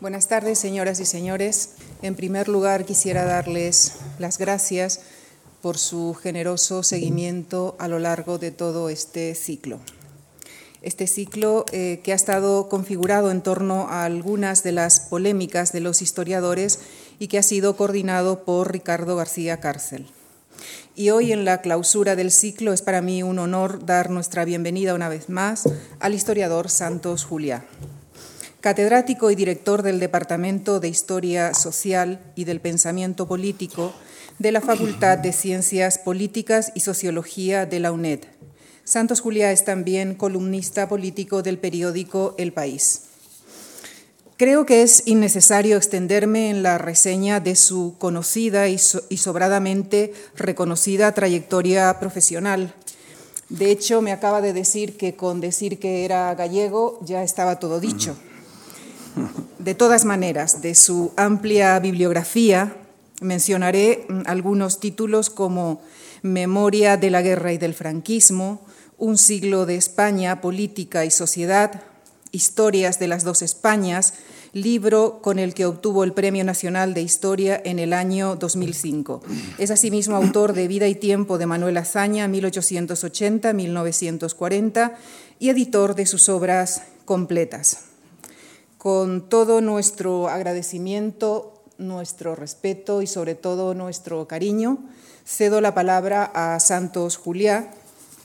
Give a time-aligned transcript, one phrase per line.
[0.00, 1.72] Buenas tardes, señoras y señores.
[2.00, 5.00] En primer lugar, quisiera darles las gracias
[5.60, 9.78] por su generoso seguimiento a lo largo de todo este ciclo.
[10.80, 15.80] Este ciclo eh, que ha estado configurado en torno a algunas de las polémicas de
[15.80, 16.78] los historiadores
[17.18, 20.06] y que ha sido coordinado por Ricardo García Cárcel.
[20.96, 24.94] Y hoy en la clausura del ciclo es para mí un honor dar nuestra bienvenida
[24.94, 27.66] una vez más al historiador Santos Juliá
[28.60, 33.92] catedrático y director del Departamento de Historia Social y del Pensamiento Político
[34.38, 38.20] de la Facultad de Ciencias Políticas y Sociología de la UNED.
[38.84, 43.02] Santos Juliá es también columnista político del periódico El País.
[44.36, 51.98] Creo que es innecesario extenderme en la reseña de su conocida y, sobradamente reconocida trayectoria
[52.00, 52.74] profesional.
[53.50, 57.80] De hecho, me acaba de decir que con decir que era gallego ya estaba todo
[57.80, 58.16] dicho.
[59.58, 62.74] De todas maneras, de su amplia bibliografía
[63.20, 65.80] mencionaré mm, algunos títulos como
[66.22, 68.60] Memoria de la Guerra y del Franquismo,
[68.98, 71.82] Un siglo de España, Política y Sociedad,
[72.32, 74.14] Historias de las dos Españas,
[74.52, 79.22] libro con el que obtuvo el Premio Nacional de Historia en el año 2005.
[79.58, 84.92] Es asimismo autor de Vida y Tiempo de Manuel Azaña, 1880-1940,
[85.38, 87.89] y editor de sus obras completas.
[88.80, 94.78] Con todo nuestro agradecimiento, nuestro respeto y sobre todo nuestro cariño,
[95.26, 97.74] cedo la palabra a Santos Juliá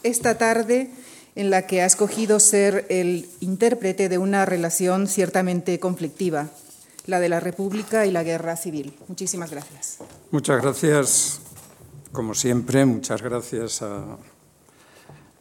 [0.03, 0.91] esta tarde
[1.35, 6.47] en la que ha escogido ser el intérprete de una relación ciertamente conflictiva,
[7.05, 8.97] la de la República y la Guerra Civil.
[9.09, 9.97] Muchísimas gracias.
[10.31, 11.41] Muchas gracias,
[12.13, 14.15] como siempre, muchas gracias a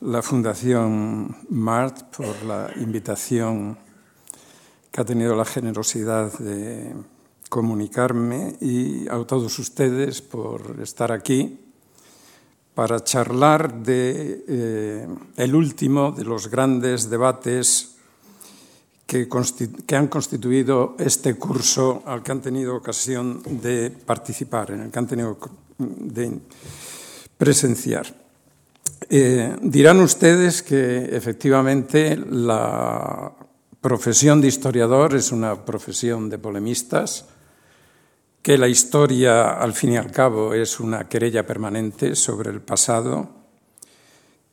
[0.01, 3.79] la Fundación MART por la invitación
[4.95, 6.95] que ha tenido la generosidad de
[7.49, 11.59] comunicarme y a todos ustedes por estar aquí
[12.77, 17.97] para charlar de eh, el último de los grandes debates
[19.05, 19.27] que,
[19.97, 25.09] han constituido este curso al que han tenido ocasión de participar, en el que han
[25.09, 25.39] tenido
[25.77, 26.39] de
[27.37, 28.07] presenciar.
[29.11, 33.44] Eh, dirán ustedes que efectivamente la
[33.85, 37.27] profesión de historiador es una profesión de polemistas,
[38.41, 43.29] que la historia, al fin y al cabo, es una querella permanente sobre el pasado,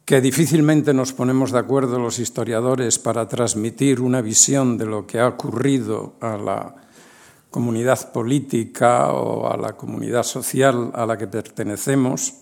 [0.03, 5.21] que difícilmente nos ponemos de acuerdo los historiadores para transmitir una visión de lo que
[5.21, 6.75] ha ocurrido a la
[7.49, 12.33] comunidad política o a la comunidad social a la que pertenecemos,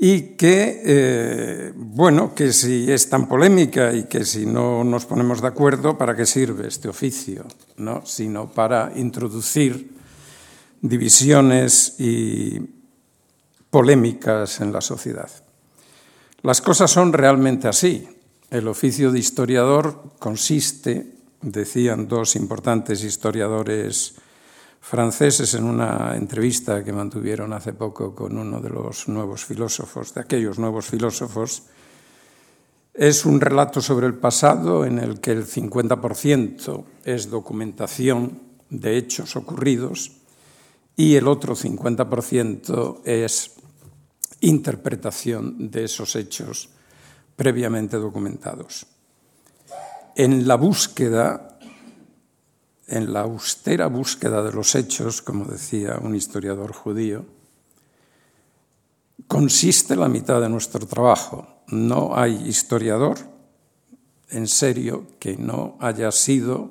[0.00, 5.42] y que, eh, bueno, que si es tan polémica y que si no nos ponemos
[5.42, 7.44] de acuerdo, ¿para qué sirve este oficio?
[7.78, 8.06] ¿no?
[8.06, 9.90] Sino para introducir
[10.80, 12.60] divisiones y
[13.70, 15.30] polémicas en la sociedad.
[16.42, 18.08] Las cosas son realmente así.
[18.50, 24.14] El oficio de historiador consiste, decían dos importantes historiadores
[24.88, 30.22] franceses en una entrevista que mantuvieron hace poco con uno de los nuevos filósofos, de
[30.22, 31.64] aquellos nuevos filósofos,
[32.94, 38.40] es un relato sobre el pasado en el que el 50% es documentación
[38.70, 40.12] de hechos ocurridos
[40.96, 43.52] y el otro 50% es
[44.40, 46.70] interpretación de esos hechos
[47.36, 48.86] previamente documentados.
[50.16, 51.47] En la búsqueda
[52.88, 57.26] en la austera búsqueda de los hechos, como decía un historiador judío,
[59.26, 61.62] consiste la mitad de nuestro trabajo.
[61.68, 63.18] No hay historiador
[64.30, 66.70] en serio que no haya sido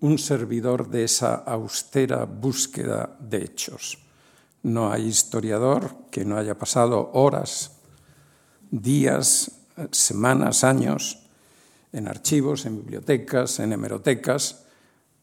[0.00, 3.98] un servidor de esa austera búsqueda de hechos.
[4.62, 7.72] No hay historiador que no haya pasado horas,
[8.70, 9.50] días,
[9.90, 11.20] semanas, años
[11.92, 14.64] en archivos, en bibliotecas, en hemerotecas,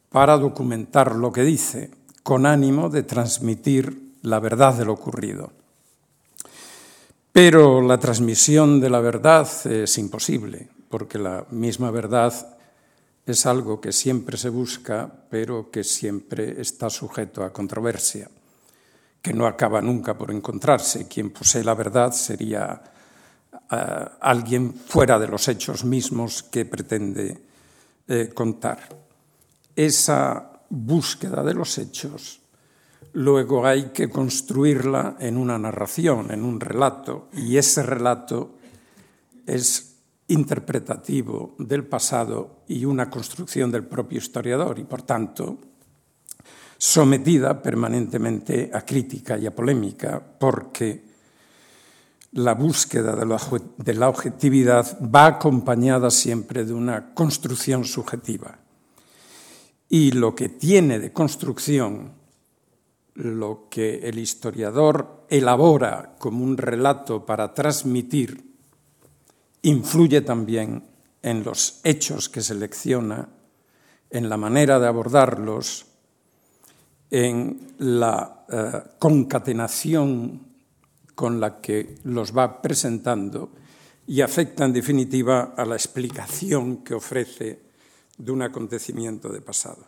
[0.09, 1.91] para documentar lo que dice,
[2.23, 5.51] con ánimo de transmitir la verdad de lo ocurrido.
[7.31, 12.33] Pero la transmisión de la verdad es imposible, porque la misma verdad
[13.25, 18.29] es algo que siempre se busca, pero que siempre está sujeto a controversia,
[19.21, 21.07] que no acaba nunca por encontrarse.
[21.07, 22.81] Quien posee la verdad sería
[23.71, 27.37] eh, alguien fuera de los hechos mismos que pretende
[28.07, 29.08] eh, contar
[29.85, 32.41] esa búsqueda de los hechos,
[33.13, 38.57] luego hay que construirla en una narración, en un relato, y ese relato
[39.45, 39.95] es
[40.27, 45.57] interpretativo del pasado y una construcción del propio historiador y, por tanto,
[46.77, 51.09] sometida permanentemente a crítica y a polémica porque
[52.33, 58.59] la búsqueda de la, objetividad va acompañada siempre de una construcción subjetiva.
[59.89, 62.13] Y lo que tiene de construcción,
[63.15, 68.49] lo que el historiador elabora como un relato para transmitir,
[69.63, 70.83] influye también
[71.21, 73.29] en los hechos que selecciona,
[74.09, 75.85] en la manera de abordarlos,
[77.11, 80.47] en la eh, concatenación
[81.15, 83.51] con la que los va presentando
[84.07, 87.68] y afecta en definitiva a la explicación que ofrece
[88.19, 89.87] de un acontecimiento de pasado.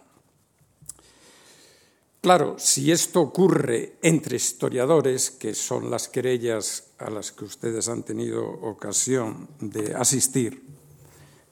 [2.21, 8.03] Claro, si esto ocurre entre historiadores, que son las querellas a las que ustedes han
[8.03, 10.63] tenido ocasión de asistir,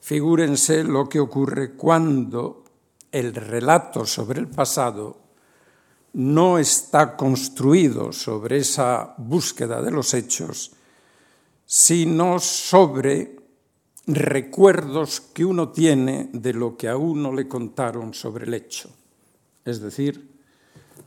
[0.00, 2.64] figúrense lo que ocurre cuando
[3.10, 5.18] el relato sobre el pasado
[6.12, 10.72] no está construido sobre esa búsqueda de los hechos,
[11.66, 13.39] sino sobre
[14.14, 18.90] recuerdos que uno tiene de lo que a uno le contaron sobre el hecho.
[19.64, 20.30] Es decir,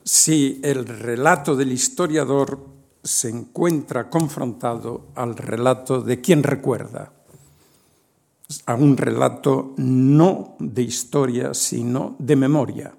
[0.04, 2.68] si el relato del historiador
[3.04, 7.12] se encuentra confrontado al relato de quien recuerda,
[8.66, 12.96] a un relato no de historia, sino de memoria.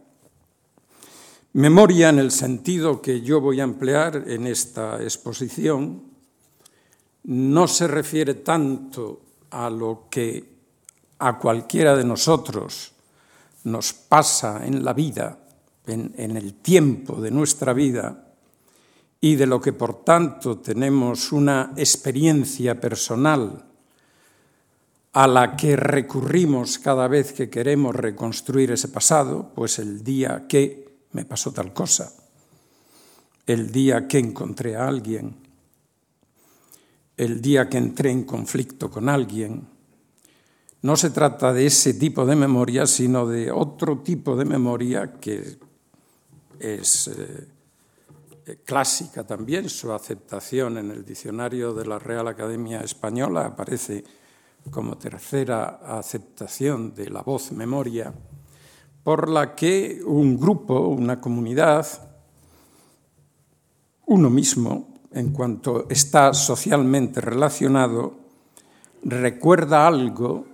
[1.52, 6.02] Memoria en el sentido que yo voy a emplear en esta exposición
[7.24, 9.23] no se refiere tanto
[9.54, 10.44] a lo que
[11.18, 12.92] a cualquiera de nosotros
[13.64, 15.38] nos pasa en la vida,
[15.86, 18.20] en, el tiempo de nuestra vida,
[19.20, 23.64] y de lo que por tanto tenemos una experiencia personal
[25.14, 30.98] a la que recurrimos cada vez que queremos reconstruir ese pasado, pues el día que
[31.12, 32.12] me pasó tal cosa,
[33.46, 35.43] el día que encontré a alguien,
[37.16, 39.68] el día que entré en conflicto con alguien.
[40.82, 45.58] No se trata de ese tipo de memoria, sino de otro tipo de memoria que
[46.58, 49.68] es eh, clásica también.
[49.68, 54.04] Su aceptación en el diccionario de la Real Academia Española aparece
[54.70, 58.12] como tercera aceptación de la voz memoria
[59.02, 61.86] por la que un grupo, una comunidad,
[64.06, 68.14] uno mismo, en cuanto está socialmente relacionado,
[69.04, 70.46] recuerda algo,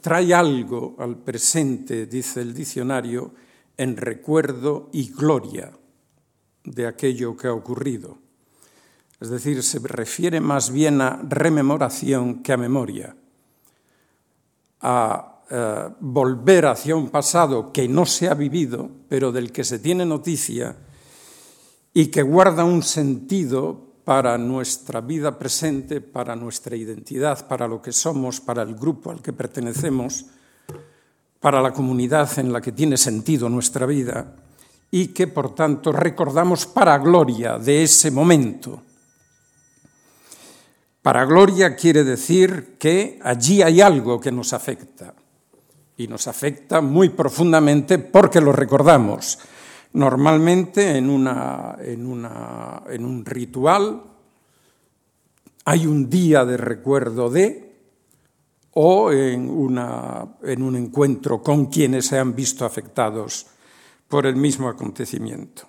[0.00, 3.32] trae algo al presente, dice el diccionario,
[3.76, 5.72] en recuerdo y gloria
[6.62, 8.18] de aquello que ha ocurrido.
[9.20, 13.16] Es decir, se refiere más bien a rememoración que a memoria,
[14.82, 19.78] a eh, volver hacia un pasado que no se ha vivido, pero del que se
[19.78, 20.76] tiene noticia
[21.94, 27.92] y que guarda un sentido para nuestra vida presente, para nuestra identidad, para lo que
[27.92, 30.26] somos, para el grupo al que pertenecemos,
[31.40, 34.34] para la comunidad en la que tiene sentido nuestra vida
[34.90, 38.82] y que por tanto recordamos para gloria de ese momento.
[41.00, 45.14] Para gloria quiere decir que allí hay algo que nos afecta
[45.96, 49.38] y nos afecta muy profundamente porque lo recordamos.
[49.94, 54.02] Normalmente en, una, en, una, en un ritual
[55.64, 57.72] hay un día de recuerdo de
[58.72, 63.46] o en, una, en un encuentro con quienes se han visto afectados
[64.08, 65.62] por el mismo acontecimiento.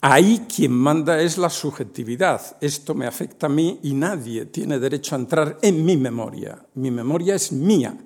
[0.00, 2.56] Ahí quien manda es la subjetividad.
[2.60, 6.64] Esto me afecta a mí y nadie tiene derecho a entrar en mi memoria.
[6.74, 7.96] Mi memoria es mía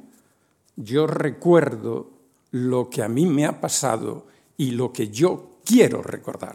[0.76, 2.10] yo recuerdo
[2.50, 4.26] lo que a mí me ha pasado
[4.62, 6.54] y lo que yo quiero recordar.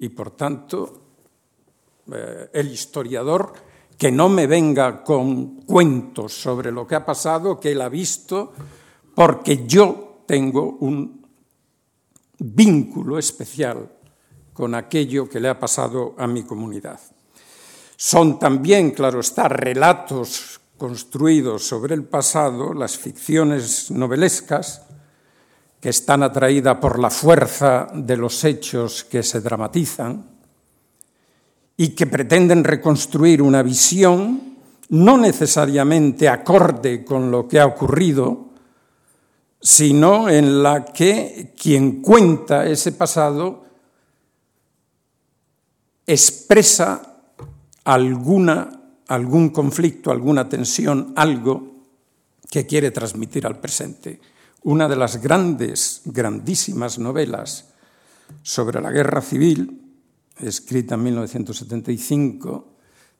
[0.00, 1.02] Y por tanto,
[2.12, 3.52] eh, el historiador
[3.96, 8.52] que no me venga con cuentos sobre lo que ha pasado, que él ha visto,
[9.14, 11.24] porque yo tengo un
[12.40, 13.88] vínculo especial
[14.52, 16.98] con aquello que le ha pasado a mi comunidad.
[17.96, 24.85] Son también, claro está, relatos construidos sobre el pasado, las ficciones novelescas,
[25.86, 30.20] que están atraídas por la fuerza de los hechos que se dramatizan
[31.76, 34.56] y que pretenden reconstruir una visión
[34.88, 38.46] no necesariamente acorde con lo que ha ocurrido,
[39.60, 43.62] sino en la que quien cuenta ese pasado
[46.04, 47.00] expresa
[47.84, 48.72] alguna
[49.06, 51.74] algún conflicto, alguna tensión, algo
[52.50, 54.18] que quiere transmitir al presente.
[54.66, 57.68] Una de las grandes, grandísimas novelas
[58.42, 59.80] sobre la guerra civil,
[60.40, 62.66] escrita en 1975,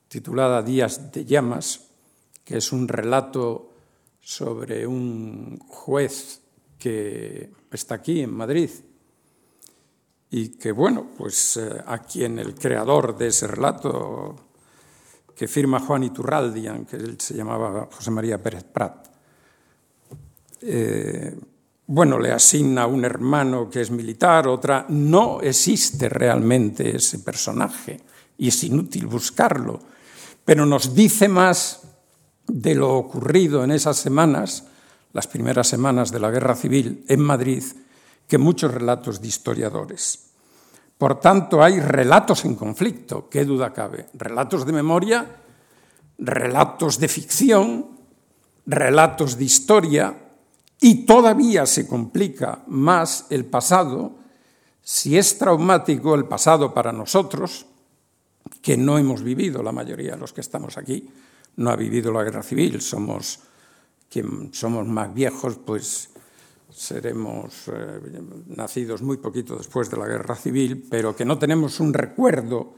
[0.09, 1.87] titulada Días de llamas,
[2.45, 3.75] que es un relato
[4.19, 6.41] sobre un juez
[6.81, 8.71] que está aquí en Madrid
[10.33, 14.35] y que, bueno, pues eh, a quien el creador de ese relato,
[15.37, 19.16] que firma Juan Iturraldi, que él se llamaba José María Pérez Prat,
[20.61, 21.37] eh,
[21.87, 28.01] bueno, le asigna un hermano que es militar, otra, no existe realmente ese personaje
[28.39, 29.81] y es inútil buscarlo,
[30.45, 31.83] pero nos dice más
[32.47, 34.65] de lo ocurrido en esas semanas,
[35.13, 37.63] las primeras semanas de la guerra civil en Madrid,
[38.27, 40.31] que muchos relatos de historiadores.
[40.99, 44.07] Por tanto, hay relatos en conflicto, qué duda cabe.
[44.15, 45.37] Relatos de memoria,
[46.19, 47.87] relatos de ficción,
[48.65, 50.26] relatos de historia,
[50.81, 54.17] y todavía se complica más el pasado
[54.87, 57.67] si es traumático el pasado para nosotros,
[58.63, 61.11] que no hemos vivido, la mayoría de los que estamos aquí,
[61.57, 63.41] no ha vivido la guerra civil, somos,
[64.09, 66.11] quien somos más viejos, pues
[66.71, 68.01] seremos eh,
[68.47, 72.75] nacidos muy poquito después de la guerra civil, pero que no tenemos un recuerdo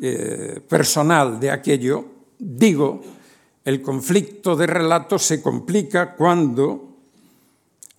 [0.00, 2.04] eh, personal de aquello,
[2.38, 3.02] digo,
[3.64, 6.91] el conflicto de relatos se complica cuando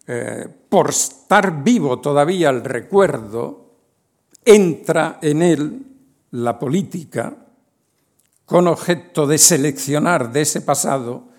[0.06, 3.64] eh, por estar vivo todavía el recuerdo,
[4.44, 5.86] entra en él
[6.32, 7.36] la política
[8.46, 11.30] con objeto de seleccionar de ese pasado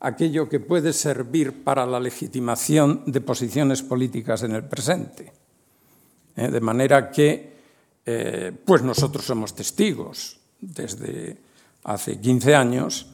[0.00, 5.32] aquello que puede servir para la legitimación de posiciones políticas en el presente.
[6.34, 7.52] Eh, de manera que,
[8.04, 11.38] eh, pues nosotros somos testigos desde
[11.84, 13.11] hace 15 años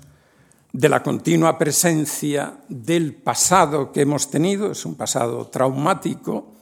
[0.72, 6.52] de la continua presencia del pasado que hemos tenido, es un pasado traumático,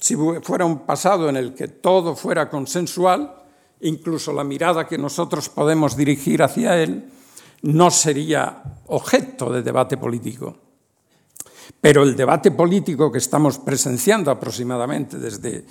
[0.00, 3.34] si fuera un pasado en el que todo fuera consensual,
[3.80, 7.10] incluso la mirada que nosotros podemos dirigir hacia él,
[7.62, 10.56] no sería objeto de debate político.
[11.80, 15.64] Pero el debate político que estamos presenciando aproximadamente desde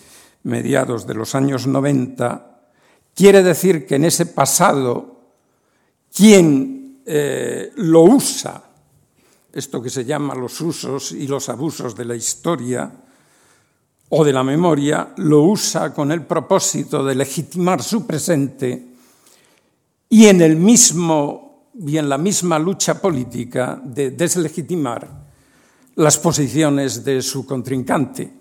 [0.43, 2.69] mediados de los años 90
[3.13, 5.21] quiere decir que en ese pasado
[6.15, 8.63] quien eh, lo usa,
[9.51, 12.91] esto que se llama los usos y los abusos de la historia
[14.09, 18.87] o de la memoria, lo usa con el propósito de legitimar su presente
[20.09, 21.43] y en el mismo
[21.79, 25.07] y en la misma lucha política de deslegitimar
[25.95, 28.31] las posiciones de su contrincante.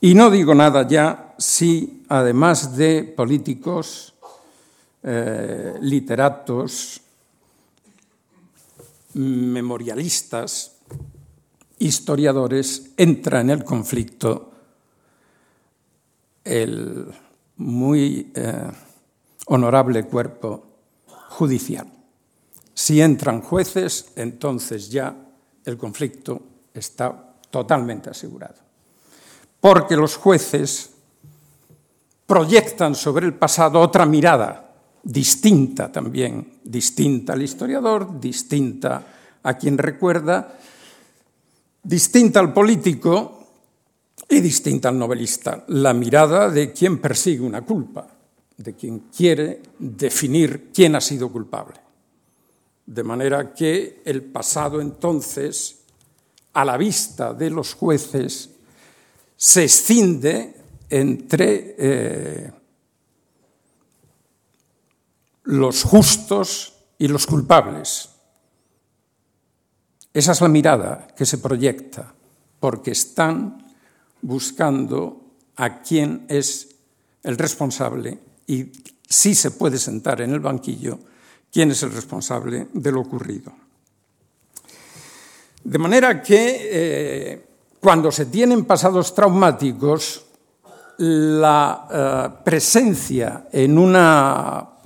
[0.00, 4.14] Y no digo nada ya si, además de políticos,
[5.02, 7.00] eh, literatos,
[9.18, 10.76] memorialistas,
[11.78, 14.52] historiadores, entra en el conflicto
[16.44, 17.06] el
[17.56, 18.70] muy eh,
[19.46, 20.66] honorable cuerpo
[21.30, 21.86] judicial.
[22.72, 25.14] Si entran jueces, entonces ya
[25.64, 26.40] el conflicto
[26.72, 28.62] está totalmente asegurado.
[29.60, 30.90] Porque los jueces
[32.24, 34.67] proyectan sobre el pasado otra mirada
[35.02, 39.06] distinta también, distinta al historiador, distinta
[39.42, 40.58] a quien recuerda,
[41.82, 43.46] distinta al político
[44.28, 45.64] y distinta al novelista.
[45.68, 48.08] La mirada de quien persigue una culpa,
[48.56, 51.80] de quien quiere definir quién ha sido culpable.
[52.84, 55.80] De manera que el pasado entonces,
[56.52, 58.50] a la vista de los jueces,
[59.36, 60.54] se escinde
[60.90, 62.50] entre eh,
[65.48, 68.10] los justos y los culpables.
[70.12, 72.12] Esa es la mirada que se proyecta,
[72.60, 73.64] porque están
[74.20, 75.24] buscando
[75.56, 76.68] a quién es
[77.22, 78.70] el responsable y
[79.08, 80.98] si se puede sentar en el banquillo
[81.50, 83.50] quién es el responsable de lo ocurrido.
[85.64, 87.46] De manera que eh,
[87.80, 90.26] cuando se tienen pasados traumáticos,
[90.98, 94.77] la eh, presencia en una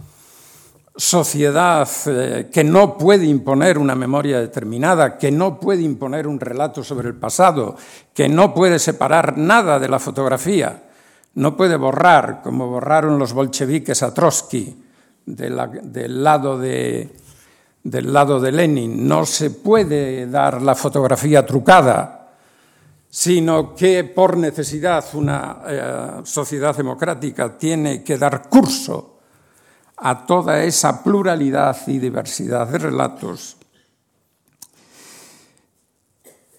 [0.96, 6.84] sociedad eh, que no puede imponer una memoria determinada, que no puede imponer un relato
[6.84, 7.76] sobre el pasado,
[8.12, 10.82] que no puede separar nada de la fotografía,
[11.34, 14.76] no puede borrar, como borraron los bolcheviques a Trotsky
[15.24, 15.56] del,
[16.22, 17.10] lado de,
[17.82, 22.18] del lado de Lenin, no se puede dar la fotografía trucada,
[23.08, 29.11] sino que por necesidad una eh, sociedad democrática tiene que dar curso
[30.02, 33.56] a toda esa pluralidad y diversidad de relatos,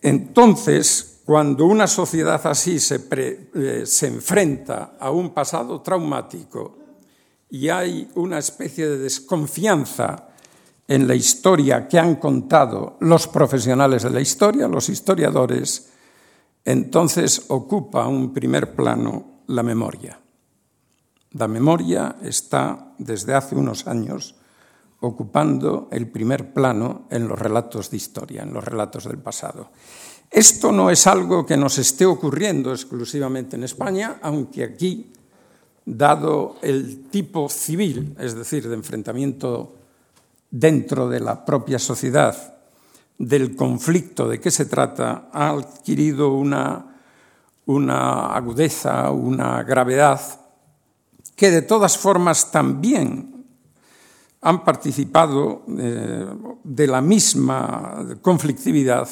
[0.03, 6.77] entonces, cuando una sociedad así se, eh, se enfrenta a un pasado traumático
[7.49, 10.27] y hay una especie de desconfianza
[10.89, 15.89] en la historia que han contado los profesionales de la historia, los historiadores,
[16.65, 20.22] entonces ocupa un primer plano la memoria.
[21.33, 24.35] La memoria está desde hace unos años
[24.99, 29.69] ocupando el primer plano en los relatos de historia, en los relatos del pasado.
[30.29, 35.11] Esto no es algo que nos esté ocurriendo exclusivamente en España, aunque aquí,
[35.85, 39.75] dado el tipo civil, es decir, de enfrentamiento
[40.49, 42.55] dentro de la propia sociedad,
[43.17, 46.95] del conflicto de qué se trata, ha adquirido una,
[47.65, 50.21] una agudeza, una gravedad,
[51.35, 53.45] que de todas formas también
[54.41, 56.25] han participado eh,
[56.63, 59.07] de la misma conflictividad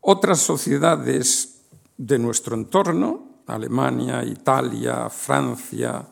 [0.00, 1.62] otras sociedades
[1.96, 6.06] de nuestro entorno, Alemania, Italia, Francia,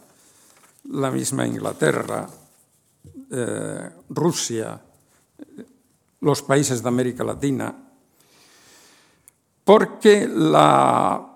[0.90, 2.26] la misma Inglaterra,
[3.30, 4.80] eh, Rusia,
[6.20, 7.74] los países de América Latina,
[9.64, 11.33] porque la,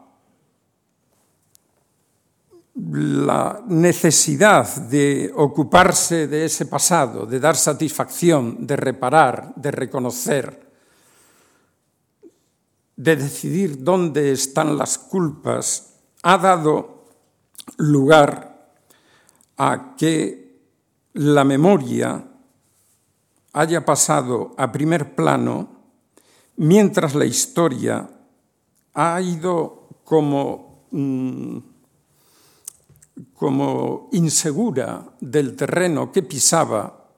[2.80, 10.68] la necesidad de ocuparse de ese pasado, de dar satisfacción, de reparar, de reconocer,
[12.96, 17.04] de decidir dónde están las culpas, ha dado
[17.78, 18.72] lugar
[19.56, 20.60] a que
[21.14, 22.24] la memoria
[23.52, 25.78] haya pasado a primer plano
[26.56, 28.08] mientras la historia
[28.94, 31.58] ha ido como, mm,
[33.34, 37.10] como insegura del terreno que pisaba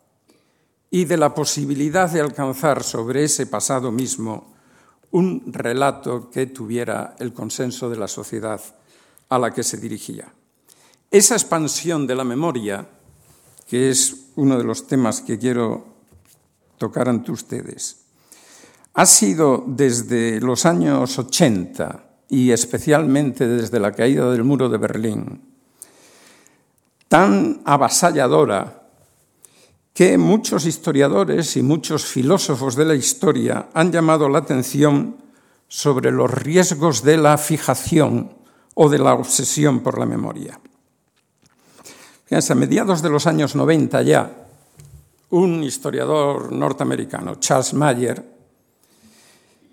[0.91, 4.55] y de la posibilidad de alcanzar sobre ese pasado mismo
[5.13, 8.61] un relato que tuviera el consenso de la sociedad
[9.29, 10.33] a la que se dirigía.
[11.11, 12.87] Esa expansión de la memoria
[13.71, 15.87] que es uno de los temas que quiero
[16.77, 18.01] tocar ante ustedes,
[18.95, 25.50] ha sido desde los años 80 y especialmente desde la caída del muro de Berlín
[27.11, 28.87] tan avasalladora
[29.93, 35.17] que muchos historiadores y muchos filósofos de la historia han llamado la atención
[35.67, 38.33] sobre los riesgos de la fijación
[38.75, 40.61] o de la obsesión por la memoria.
[42.27, 44.47] Fíjense, a mediados de los años 90 ya,
[45.31, 48.25] un historiador norteamericano, Charles Mayer,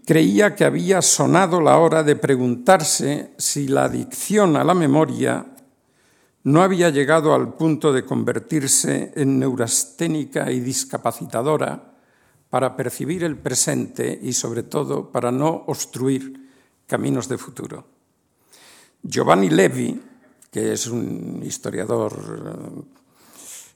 [0.08, 5.46] creía que había sonado la hora de preguntarse si la adicción a la memoria
[6.48, 11.92] no había llegado al punto de convertirse en neurasténica y discapacitadora
[12.50, 16.50] para percibir el presente y sobre todo para no obstruir
[16.88, 17.86] caminos de futuro.
[19.04, 20.02] Giovanni Levi,
[20.50, 22.16] que es un historiador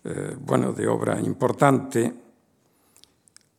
[0.05, 2.13] eh, bueno, de obra importante,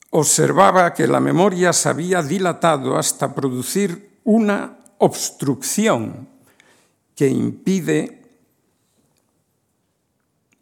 [0.09, 6.29] observaba que la memoria se había dilatado hasta producir una obstrucción
[7.15, 8.22] que impide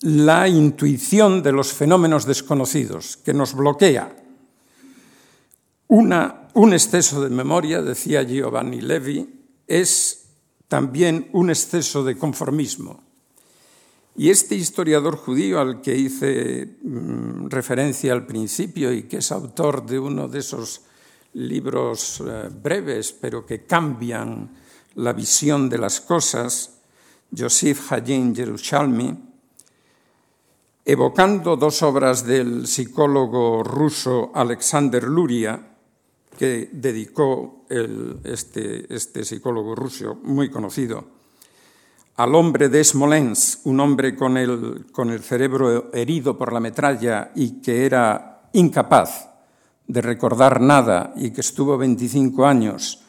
[0.02, 4.16] la intuición de los fenómenos desconocidos, que nos bloquea.
[5.88, 9.28] un exceso de memoria, decía Giovanni Levi,
[9.66, 10.26] es
[10.68, 13.02] también un exceso de conformismo.
[14.16, 19.86] Y este historiador judío al que hice mm, referencia al principio y que es autor
[19.86, 20.82] de uno de esos
[21.34, 24.50] libros eh, breves, pero que cambian
[24.96, 26.80] la visión de las cosas,
[27.30, 29.29] Yosif Hayim Yerushalmi,
[30.84, 35.60] evocando dos obras del psicólogo ruso Alexander Luria,
[36.38, 37.66] que dedicó
[38.24, 41.20] este, este, psicólogo ruso muy conocido
[42.16, 47.30] al hombre de Smolensk, un hombre con el, con el cerebro herido por la metralla
[47.34, 49.28] y que era incapaz
[49.86, 53.00] de recordar nada y que estuvo 25 años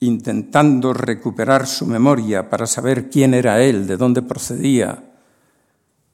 [0.00, 5.13] intentando recuperar su memoria para saber quién era él, de dónde procedía,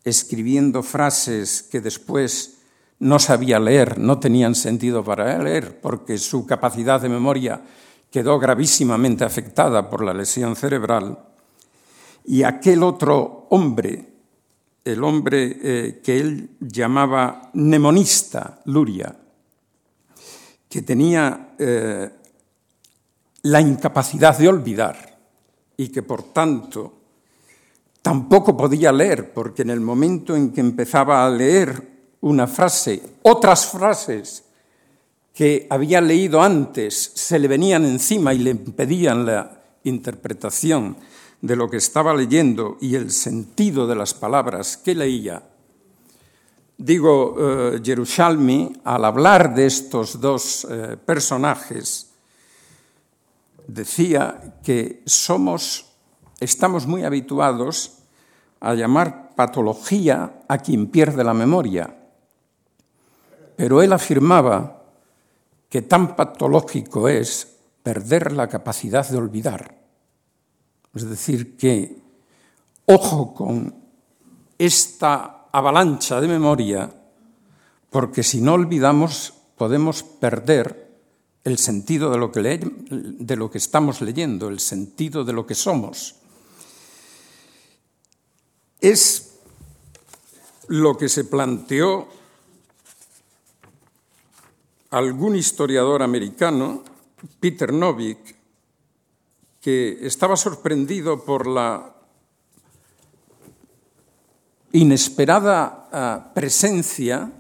[0.05, 2.59] escribiendo frases que después
[3.01, 7.63] no sabía leer, no tenían sentido para leer, porque su capacidad de memoria
[8.11, 11.19] quedó gravísimamente afectada por la lesión cerebral.
[12.25, 14.13] Y aquel otro hombre,
[14.85, 19.17] el hombre eh, que él llamaba mnemonista, Luria,
[20.69, 22.11] que tenía eh,
[23.43, 25.19] la incapacidad de olvidar
[25.77, 27.00] y que por tanto
[28.03, 33.67] tampoco podía leer, porque en el momento en que empezaba a leer una frase, otras
[33.67, 34.45] frases
[35.35, 40.97] que había leído antes se le venían encima y le impedían la interpretación
[41.41, 45.43] de lo que estaba leyendo y el sentido de las palabras que leía.
[46.77, 52.11] Digo, eh, Jerusalmi, al hablar de estos dos eh, personajes,
[53.67, 55.90] decía que somos,
[56.41, 57.99] estamos muy habituados
[58.61, 61.97] a llamar patología a quien pierde la memoria.
[63.57, 64.83] Pero él afirmaba
[65.69, 69.77] que tan patológico es perder la capacidad de olvidar.
[70.95, 72.03] Es decir, que
[72.87, 73.75] ojo con
[74.59, 76.91] esta avalancha de memoria,
[77.89, 80.91] porque si no olvidamos podemos perder
[81.45, 82.19] el sentido de
[83.37, 86.20] lo que, estamos leyendo, el sentido de lo que somos.
[88.81, 89.39] Es
[90.69, 92.09] lo que se planteó
[94.91, 96.83] algún historiador americano,
[97.39, 98.37] Peter Novick,
[99.61, 101.95] que estaba sorprendido por la
[104.73, 107.31] inesperada ah, presencia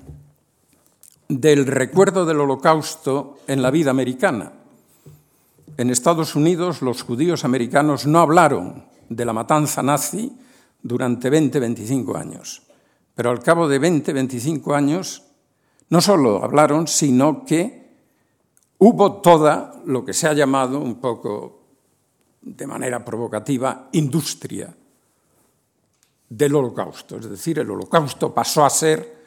[1.28, 4.52] del recuerdo del holocausto en la vida americana.
[5.76, 10.32] En Estados Unidos los judíos americanos no hablaron de la matanza nazi
[10.82, 12.62] durante 20-25 años,
[13.14, 15.24] pero al cabo de 20-25 años
[15.88, 17.90] no solo hablaron, sino que
[18.78, 21.60] hubo toda lo que se ha llamado un poco
[22.40, 24.74] de manera provocativa, industria
[26.28, 27.16] del holocausto.
[27.16, 29.20] Es decir, el holocausto pasó a ser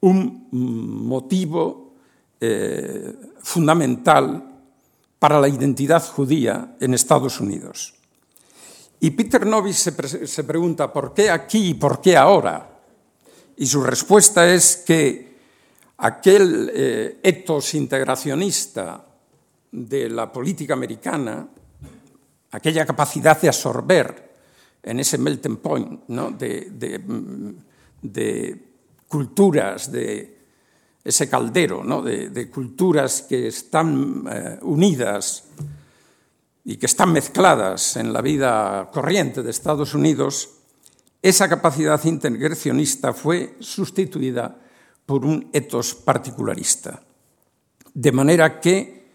[0.00, 1.94] un motivo
[2.40, 4.46] eh, fundamental
[5.18, 7.94] para la identidad judía en Estados Unidos.
[9.00, 12.68] Y Peter Novis se, pregunta, ¿por qué aquí y por qué ahora?
[13.56, 15.38] Y su respuesta es que
[15.96, 19.04] aquel eh, etos integracionista
[19.72, 21.48] de la política americana
[22.50, 24.30] aquella capacidad de absorber
[24.82, 26.06] en ese melting point
[26.38, 27.40] de,
[29.08, 30.38] culturas, de
[31.04, 35.44] ese caldero de, culturas que están eh, unidas
[36.70, 40.50] y que están mezcladas en la vida corriente de Estados Unidos,
[41.20, 44.56] esa capacidad integracionista fue sustituida
[45.04, 47.02] por un etos particularista.
[47.92, 49.10] De manera que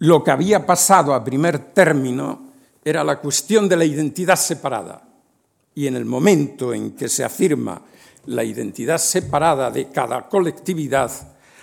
[0.00, 2.52] lo que había pasado a primer término
[2.84, 5.08] era la cuestión de la identidad separada.
[5.74, 7.80] Y en el momento en que se afirma
[8.26, 11.10] la identidad separada de cada colectividad,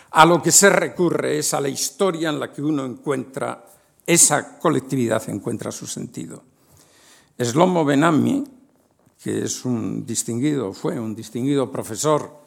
[0.10, 3.75] a lo que se recurre es a la historia en la que uno encuentra,
[4.06, 6.44] esa colectividad encuentra su sentido.
[7.38, 8.44] Slomo Benami,
[9.22, 12.46] que es un distinguido, fue un distinguido profesor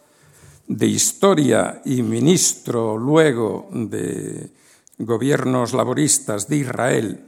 [0.67, 4.51] de historia y ministro luego de
[4.99, 7.25] gobiernos laboristas de Israel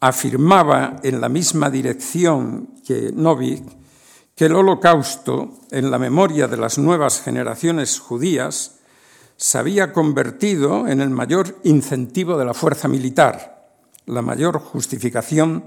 [0.00, 3.64] afirmaba en la misma dirección que Novik
[4.36, 8.75] que el holocausto, en la memoria de las nuevas generaciones judías,
[9.36, 13.70] se había convertido en el mayor incentivo de la fuerza militar,
[14.06, 15.64] la mayor justificación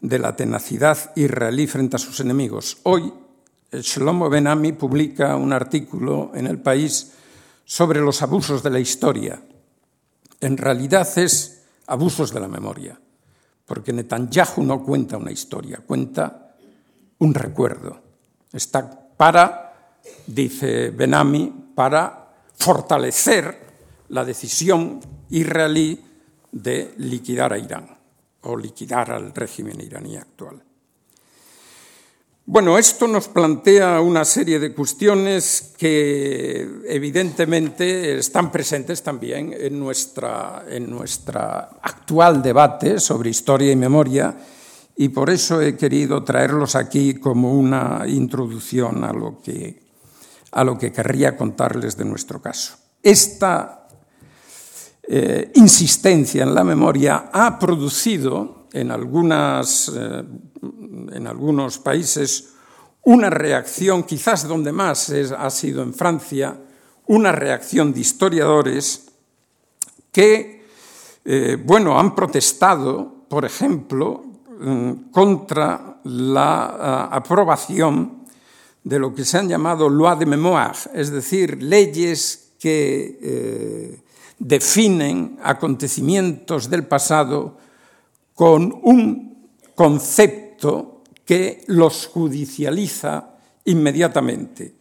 [0.00, 2.78] de la tenacidad israelí frente a sus enemigos.
[2.84, 3.12] Hoy,
[3.72, 7.12] Shlomo Benami publica un artículo en El País
[7.64, 9.40] sobre los abusos de la historia.
[10.40, 12.98] En realidad es abusos de la memoria
[13.72, 16.52] porque Netanyahu no cuenta una historia, cuenta
[17.18, 18.00] un recuerdo.
[18.52, 22.21] Está para, dice Benami, para
[22.56, 23.58] fortalecer
[24.08, 26.00] la decisión israelí
[26.50, 27.98] de liquidar a Irán
[28.42, 30.62] o liquidar al régimen iraní actual.
[32.44, 40.64] Bueno, esto nos plantea una serie de cuestiones que evidentemente están presentes también en nuestra,
[40.68, 44.36] en nuestra actual debate sobre historia y memoria
[44.96, 49.81] y por eso he querido traerlos aquí como una introducción a lo que,
[50.52, 52.76] a lo que querría contarles de nuestro caso.
[53.02, 53.88] Esta
[55.02, 59.90] eh, insistencia en la memoria ha producido en algunas...
[59.94, 60.24] Eh,
[61.12, 62.50] en algunos países
[63.04, 66.56] una reacción, quizás donde más ha sido en Francia,
[67.06, 69.06] una reacción de historiadores
[70.12, 70.64] que,
[71.24, 74.24] eh, bueno, han protestado, por ejemplo,
[74.60, 78.21] mm, contra la ah, aprobación
[78.84, 84.00] de lo que se han llamado loi de mémoire, es decir, leyes que eh,
[84.38, 87.58] definen acontecimientos del pasado
[88.34, 94.74] con un concepto que los judicializa inmediatamente.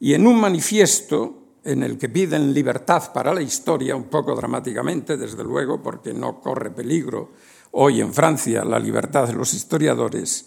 [0.00, 5.16] Y en un manifiesto en el que piden libertad para la historia, un poco dramáticamente,
[5.16, 7.30] desde luego, porque no corre peligro
[7.72, 10.46] hoy en Francia la libertad de los historiadores,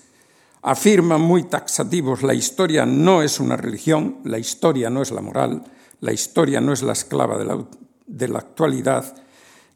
[0.66, 5.64] afirman muy taxativos, la historia no es una religión, la historia no es la moral,
[6.02, 7.64] la historia no es la esclava de la,
[8.08, 9.16] de la actualidad,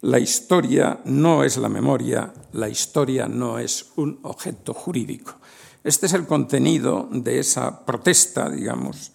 [0.02, 5.36] la historia no es la memoria, la historia no es un objeto jurídico.
[5.84, 9.12] Este es el contenido de esa protesta, digamos,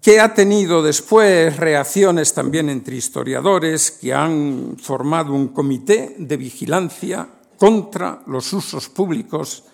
[0.00, 7.28] que ha tenido después reacciones también entre historiadores que han formado un comité de vigilancia
[7.56, 9.64] contra los usos públicos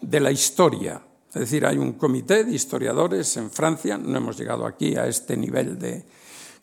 [0.00, 1.00] de la historia.
[1.28, 5.36] Es decir, hay un comité de historiadores en Francia, no hemos llegado aquí a este
[5.36, 6.04] nivel de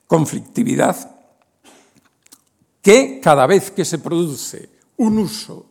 [0.06, 1.18] conflictividad,
[2.82, 5.66] que cada vez que se produce un uso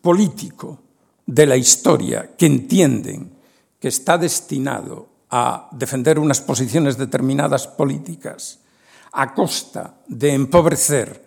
[0.00, 0.80] político
[1.26, 3.32] de la historia que entienden
[3.80, 8.60] que está destinado a defender unas posiciones determinadas políticas
[9.12, 11.24] a costa de empobrecer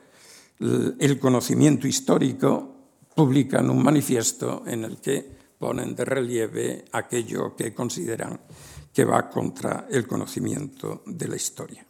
[0.60, 2.76] el conocimiento histórico,
[3.16, 8.40] publican un manifiesto en el que ponen de relieve aquello que consideran
[8.94, 11.86] que va contra el conocimiento de la historia.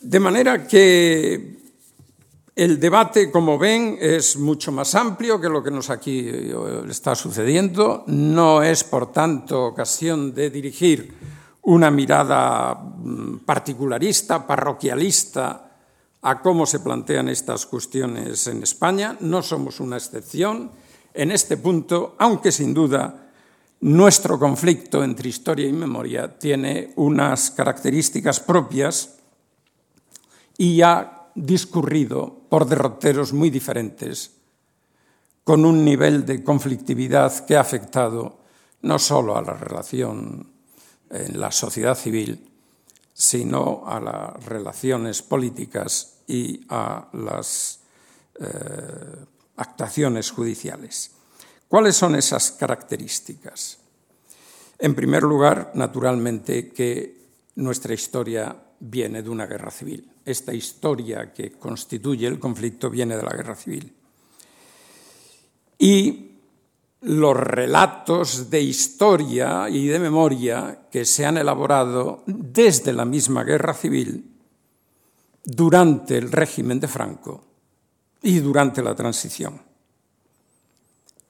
[0.00, 1.62] De manera que
[2.54, 6.54] el debate, como ven, es mucho más amplio que lo que nos aquí eh,
[6.88, 8.04] está sucediendo.
[8.06, 11.14] No es, por tanto, ocasión de dirigir
[11.62, 15.68] una mirada mm, particularista, parroquialista,
[16.22, 19.16] a cómo se plantean estas cuestiones en España.
[19.20, 20.70] No somos una excepción
[21.14, 23.30] en este punto, aunque sin duda
[23.80, 29.18] nuestro conflicto entre historia y memoria tiene unas características propias
[30.56, 34.36] y ha discurrido por derroteros muy diferentes,
[35.44, 38.38] con un nivel de conflictividad que ha afectado
[38.82, 40.52] no solo a la relación
[41.10, 42.48] en la sociedad civil,
[43.12, 47.80] sino a las relaciones políticas y a las
[48.40, 51.12] eh, actuaciones judiciales.
[51.68, 53.78] ¿Cuáles son esas características?
[54.78, 57.22] En primer lugar, naturalmente, que
[57.56, 60.10] nuestra historia viene de una guerra civil.
[60.24, 63.92] Esta historia que constituye el conflicto viene de la guerra civil.
[65.78, 66.32] Y
[67.02, 73.74] los relatos de historia y de memoria que se han elaborado desde la misma guerra
[73.74, 74.30] civil
[75.44, 77.51] durante el régimen de Franco
[78.22, 79.60] y durante la transición.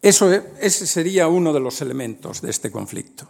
[0.01, 3.29] Eso, ese sería uno de los elementos de este conflicto.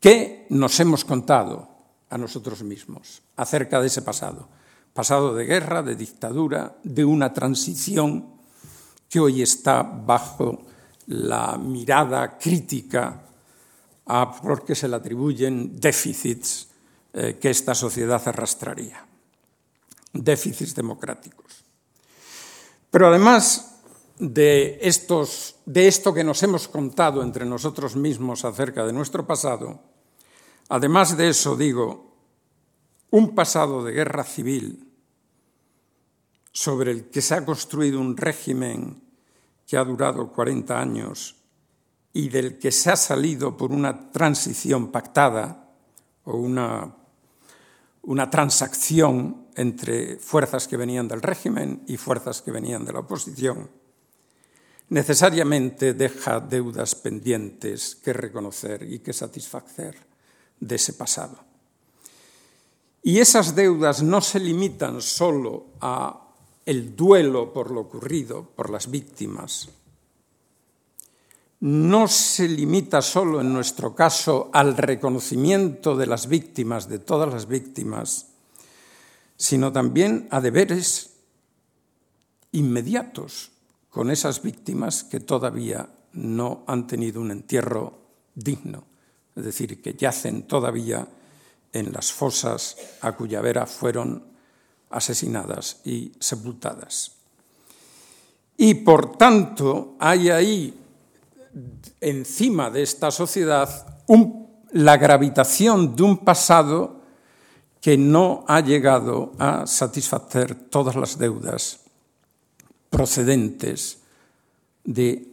[0.00, 1.78] ¿Qué nos hemos contado
[2.10, 4.48] a nosotros mismos acerca de ese pasado.
[4.92, 8.38] Pasado de guerra, de dictadura, de una transición
[9.08, 10.66] que hoy está bajo
[11.06, 13.24] la mirada crítica
[14.06, 16.68] a porque se le atribuyen déficits
[17.12, 19.04] eh, que esta sociedad arrastraría,
[20.12, 21.64] déficits democráticos.
[22.90, 23.80] Pero además
[24.18, 29.80] de, esto que nos hemos contado entre nosotros mismos acerca de nuestro pasado,
[30.68, 32.14] Además de eso, digo,
[33.10, 34.92] un pasado de guerra civil
[36.52, 39.02] sobre el que se ha construido un régimen
[39.66, 41.36] que ha durado 40 años
[42.12, 45.70] y del que se ha salido por una transición pactada
[46.24, 46.94] o una,
[48.02, 53.68] una transacción entre fuerzas que venían del régimen y fuerzas que venían de la oposición,
[54.90, 59.96] necesariamente deja deudas pendientes que reconocer y que satisfacer
[60.60, 61.38] de ese pasado.
[63.02, 66.28] Y esas deudas no se limitan solo a
[66.64, 69.70] el duelo por lo ocurrido, por las víctimas.
[71.60, 77.48] No se limita solo, en nuestro caso, al reconocimiento de las víctimas, de todas las
[77.48, 78.28] víctimas,
[79.38, 81.14] sino también a deberes
[82.52, 83.52] inmediatos
[83.88, 87.98] con esas víctimas que todavía no han tenido un entierro
[88.34, 88.84] digno
[89.38, 91.06] es decir, que yacen todavía
[91.72, 94.24] en las fosas a cuya vera fueron
[94.90, 97.12] asesinadas y sepultadas.
[98.56, 100.74] Y por tanto hay ahí,
[102.00, 103.86] encima de esta sociedad,
[104.72, 106.97] la gravitación de un pasado
[107.80, 111.80] que no ha llegado a satisfacer todas las deudas
[112.90, 113.98] procedentes
[114.84, 115.28] de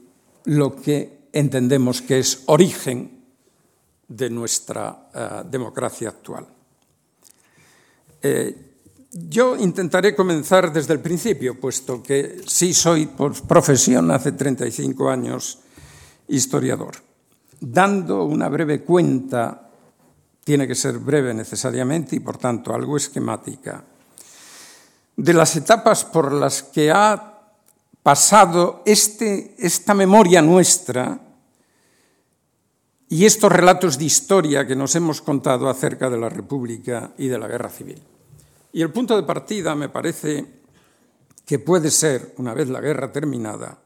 [0.46, 3.26] lo que entendemos que es origen
[4.08, 6.46] de nuestra uh, democracia actual.
[8.22, 8.66] Eh,
[9.18, 15.60] Yo intentaré comenzar desde el principio, puesto que sí soy por profesión hace 35 años
[16.28, 16.96] historiador,
[17.62, 19.65] dando una breve cuenta,
[20.46, 23.84] tiene que ser breve necesariamente y por tanto algo esquemática,
[25.18, 27.50] de las etapas por las que ha
[28.04, 31.20] pasado este, esta memoria nuestra
[33.10, 37.40] y estos relatos de historia que nos hemos contado acerca de la República y de
[37.40, 38.02] la Guerra Civil.
[38.72, 40.46] Y el punto de partida me parece
[41.44, 43.80] que puede ser, una vez la guerra terminada,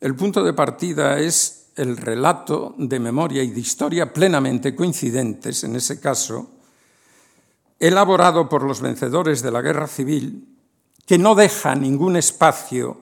[0.00, 5.76] el punto de partida es el relato de memoria y de historia plenamente coincidentes, en
[5.76, 6.50] ese caso,
[7.78, 10.46] elaborado por los vencedores de la guerra civil,
[11.06, 13.00] que no deja ningún espacio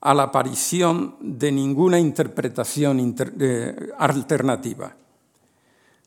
[0.00, 4.96] a la aparición de ninguna interpretación eh, alternativa.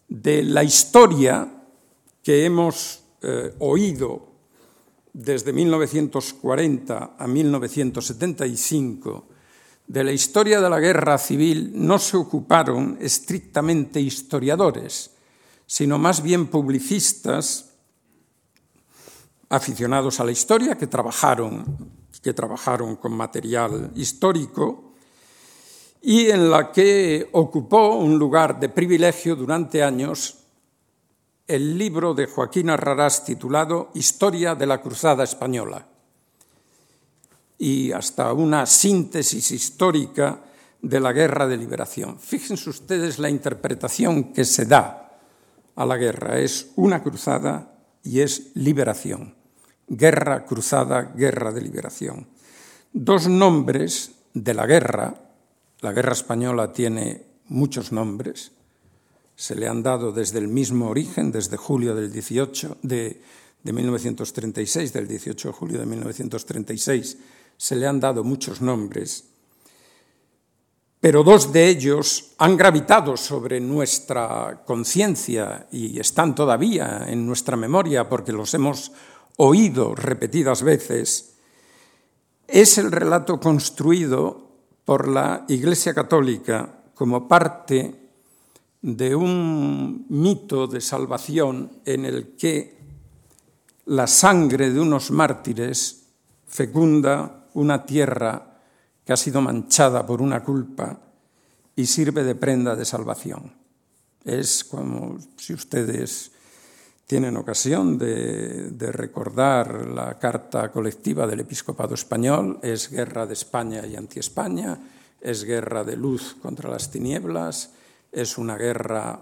[0.08, 1.48] De la historia
[2.22, 4.34] que hemos eh, oído
[5.14, 9.28] desde 1940 a 1975
[9.88, 15.12] de la historia de la guerra civil no se ocuparon estrictamente historiadores,
[15.65, 17.72] sino más bien publicistas
[19.50, 21.91] aficionados a la historia que trabajaron,
[22.22, 24.93] que trabajaron con material histórico
[26.02, 30.39] y en la que ocupó un lugar de privilegio durante años
[31.46, 35.93] el libro de Joaquín Arrarás titulado Historia de la Cruzada Española
[37.63, 40.41] y hasta una síntesis histórica
[40.82, 42.19] de la Guerra de Liberación.
[42.19, 45.17] Fíjense ustedes la interpretación que se da
[45.73, 46.39] a la guerra.
[46.39, 47.73] Es una cruzada
[48.04, 49.36] y es liberación.
[49.88, 52.28] Guerra cruzada, guerra de liberación.
[52.91, 55.15] Dos nombres de la guerra.
[55.80, 58.52] La guerra española tiene muchos nombres
[59.36, 63.19] se le han dado desde el mismo origen, desde julio del 18 de,
[63.63, 67.17] de 1936, del 18 de julio de 1936,
[67.58, 69.26] se le han dado muchos nombres,
[71.04, 78.08] pero dos de ellos han gravitado sobre nuestra conciencia y están todavía en nuestra memoria
[78.08, 78.94] porque los hemos
[79.36, 81.34] oído repetidas veces,
[82.48, 84.50] es el relato construido
[84.86, 87.96] por la Iglesia Católica como parte
[88.82, 92.78] de un mito de salvación en el que
[93.86, 96.04] la sangre de unos mártires
[96.48, 98.60] fecunda una tierra
[99.06, 101.00] que ha sido manchada por una culpa
[101.76, 103.54] y sirve de prenda de salvación.
[104.24, 106.32] Es como si ustedes
[107.06, 113.96] tienen ocasión de, recordar la carta colectiva del episcopado español, es guerra de España y
[113.96, 114.80] anti-España,
[115.20, 117.72] es guerra de luz contra las tinieblas,
[118.12, 119.20] es una guerra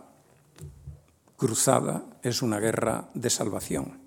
[1.36, 4.00] cruzada, es una guerra de salvación.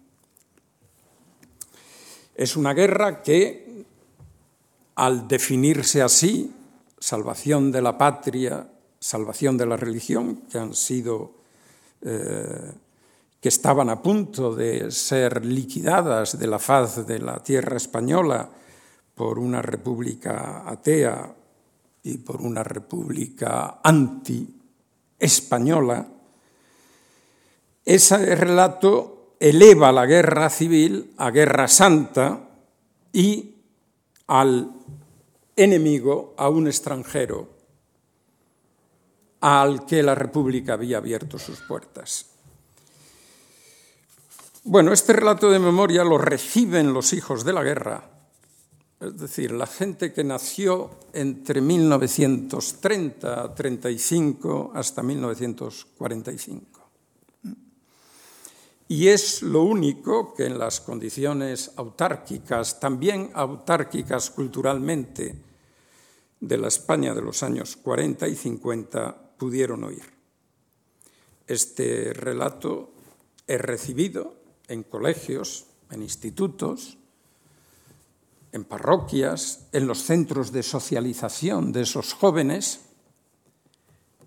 [2.34, 3.63] Es una guerra que,
[4.96, 6.52] al definirse así,
[6.98, 11.33] salvación de la patria, salvación de la religión, que han sido,
[12.02, 12.72] eh,
[13.40, 18.48] que estaban a punto de ser liquidadas de la faz de la tierra española
[19.14, 21.35] por una república atea
[22.02, 24.61] y por una república anti
[25.18, 26.07] española,
[27.85, 32.48] ese relato eleva la guerra civil a guerra santa
[33.12, 33.54] y
[34.26, 34.73] al
[35.56, 37.48] enemigo, a un extranjero,
[39.40, 42.26] al que la República había abierto sus puertas.
[44.64, 48.14] Bueno, este relato de memoria lo reciben los hijos de la guerra
[49.04, 56.73] es decir, la gente que nació entre 1930, 35 hasta 1945.
[58.88, 65.34] Y es lo único que en las condiciones autárquicas, también autárquicas culturalmente,
[66.40, 70.04] de la España de los años 40 y 50 pudieron oír.
[71.46, 72.92] Este relato
[73.46, 74.34] es recibido
[74.68, 76.98] en colegios, en institutos,
[78.52, 82.80] en parroquias, en los centros de socialización de esos jóvenes,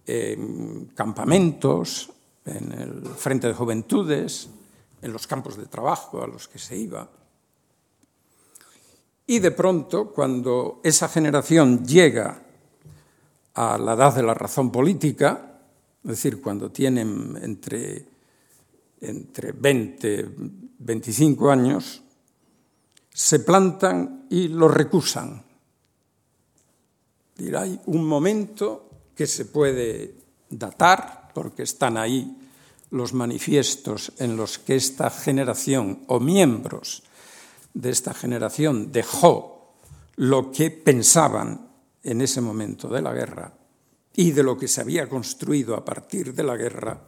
[0.06, 2.12] en campamentos,
[2.48, 4.50] en el Frente de Juventudes,
[5.02, 7.10] en los campos de trabajo a los que se iba.
[9.28, 12.42] Y de pronto, cuando esa generación llega
[13.54, 15.60] a la edad de la razón política,
[16.04, 18.06] es decir, cuando tienen entre,
[19.02, 20.30] entre 20
[20.80, 22.04] 25 años,
[23.10, 25.44] se plantan y lo recusan.
[27.56, 30.16] Hay un momento que se puede
[30.50, 32.36] datar, porque están ahí
[32.90, 37.04] los manifiestos en los que esta generación o miembros
[37.76, 39.76] de esta generación dejó
[40.16, 41.70] lo que pensaban
[42.02, 43.54] en ese momento de la guerra
[44.16, 47.00] y de lo que se había construido a partir de la guerra,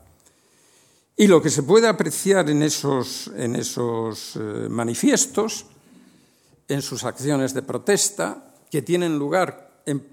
[1.18, 5.66] y lo que se puede apreciar en esos, en esos eh, manifiestos,
[6.68, 10.06] en sus acciones de protesta, que tienen lugar en,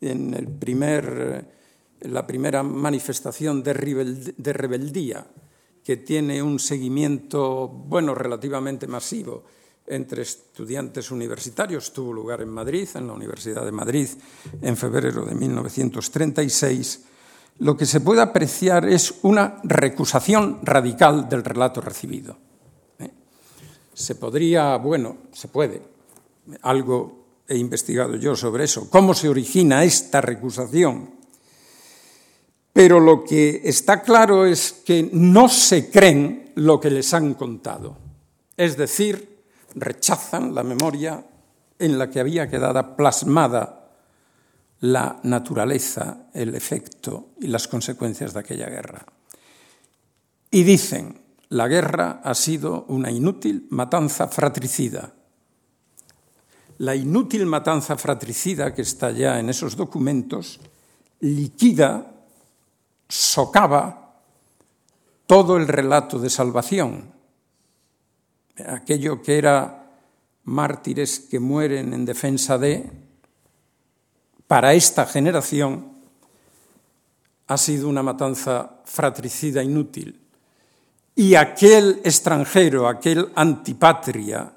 [0.00, 1.59] en el primer
[2.02, 5.26] la primera manifestación de rebeldía
[5.84, 9.44] que tiene un seguimiento, bueno, relativamente masivo
[9.86, 14.08] entre estudiantes universitarios, tuvo lugar en Madrid, en la Universidad de Madrid,
[14.62, 17.04] en febrero de 1936,
[17.58, 22.36] lo que se puede apreciar es una recusación radical del relato recibido.
[22.98, 23.10] ¿eh?
[23.92, 25.82] Se podría, bueno, se puede,
[26.62, 31.19] algo he investigado yo sobre eso, cómo se origina esta recusación
[32.72, 37.96] pero lo que está claro es que no se creen lo que les han contado.
[38.56, 39.44] Es decir,
[39.74, 41.24] rechazan la memoria
[41.78, 43.80] en la que había quedado plasmada
[44.80, 49.04] la naturaleza, el efecto y las consecuencias de aquella guerra.
[50.50, 55.12] Y dicen, la guerra ha sido una inútil matanza fratricida.
[56.78, 60.60] La inútil matanza fratricida que está ya en esos documentos
[61.20, 62.09] liquida
[63.10, 64.14] socava
[65.26, 67.12] todo el relato de salvación,
[68.66, 69.90] aquello que era
[70.44, 72.90] mártires que mueren en defensa de,
[74.46, 75.90] para esta generación
[77.48, 80.20] ha sido una matanza fratricida inútil.
[81.16, 84.52] Y aquel extranjero, aquel antipatria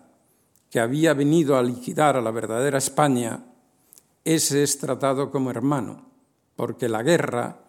[0.70, 3.44] que había venido a liquidar a la verdadera España,
[4.24, 6.06] ese es tratado como hermano,
[6.56, 7.63] porque la guerra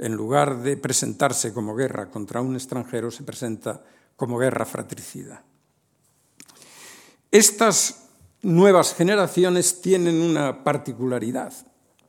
[0.00, 3.84] en lugar de presentarse como guerra contra un extranjero, se presenta
[4.16, 5.44] como guerra fratricida.
[7.30, 8.08] Estas
[8.42, 11.52] nuevas generaciones tienen una particularidad,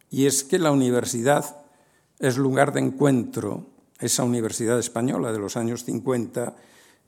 [0.09, 1.63] y es que la universidad
[2.17, 3.67] es lugar de encuentro,
[3.99, 6.55] esa universidad española de los años 50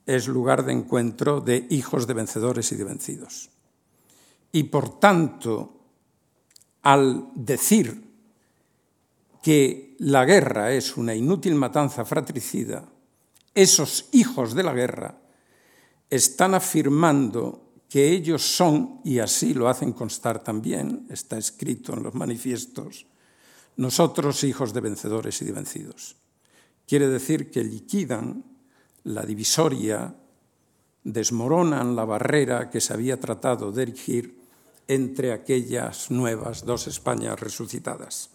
[0.05, 3.49] es lugar de encuentro de hijos de vencedores y de vencidos.
[4.51, 5.79] Y por tanto,
[6.81, 8.03] al decir
[9.41, 12.89] que la guerra es una inútil matanza fratricida,
[13.53, 15.19] esos hijos de la guerra
[16.09, 22.15] están afirmando que ellos son, y así lo hacen constar también, está escrito en los
[22.15, 23.05] manifiestos,
[23.77, 26.15] nosotros hijos de vencedores y de vencidos.
[26.87, 28.43] Quiere decir que liquidan
[29.03, 30.15] la divisoria,
[31.03, 34.39] desmoronan la barrera que se había tratado de erigir
[34.87, 38.32] entre aquellas nuevas dos Españas resucitadas.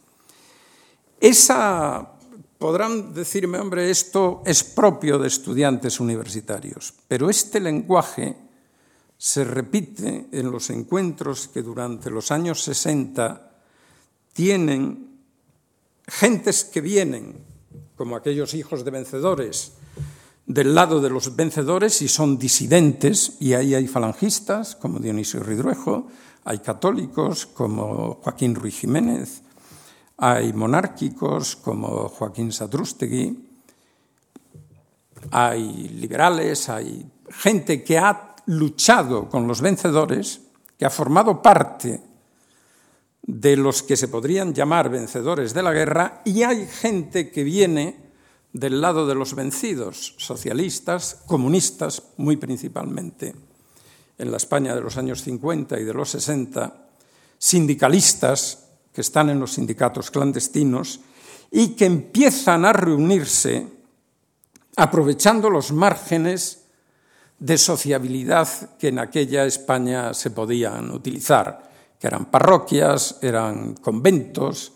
[1.20, 2.14] Esa,
[2.58, 8.36] podrán decirme, hombre, esto es propio de estudiantes universitarios, pero este lenguaje
[9.16, 13.50] se repite en los encuentros que durante los años 60
[14.32, 15.18] tienen
[16.06, 17.44] gentes que vienen,
[17.96, 19.72] como aquellos hijos de vencedores,
[20.46, 26.06] del lado de los vencedores y son disidentes, y ahí hay falangistas como Dionisio Ridruejo,
[26.44, 29.42] hay católicos como Joaquín Ruiz Jiménez,
[30.18, 33.48] hay monárquicos como Joaquín Satrústegui,
[35.30, 40.40] hay liberales, hay gente que ha luchado con los vencedores,
[40.76, 42.00] que ha formado parte
[43.22, 48.08] de los que se podrían llamar vencedores de la guerra, y hay gente que viene
[48.52, 53.36] del lado de los vencidos, socialistas, comunistas, muy principalmente,
[54.16, 56.88] en la España de los años 50 y de los 60,
[57.38, 58.67] sindicalistas,
[58.99, 60.99] que están en los sindicatos clandestinos
[61.53, 63.64] y que empiezan a reunirse
[64.74, 66.64] aprovechando los márgenes
[67.38, 74.72] de sociabilidad que en aquella España se podían utilizar, que eran parroquias, eran conventos,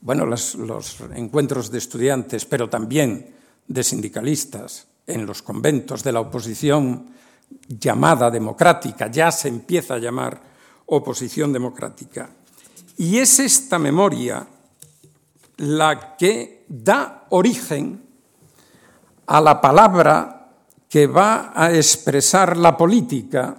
[0.00, 3.34] bueno, los, los encuentros de estudiantes, pero también
[3.68, 7.04] de sindicalistas en los conventos de la oposición
[7.68, 10.40] llamada democrática, ya se empieza a llamar
[10.86, 12.30] oposición democrática.
[12.96, 14.46] Y es esta memoria
[15.58, 18.02] la que da origen
[19.26, 20.52] a la palabra
[20.88, 23.56] que va a expresar la política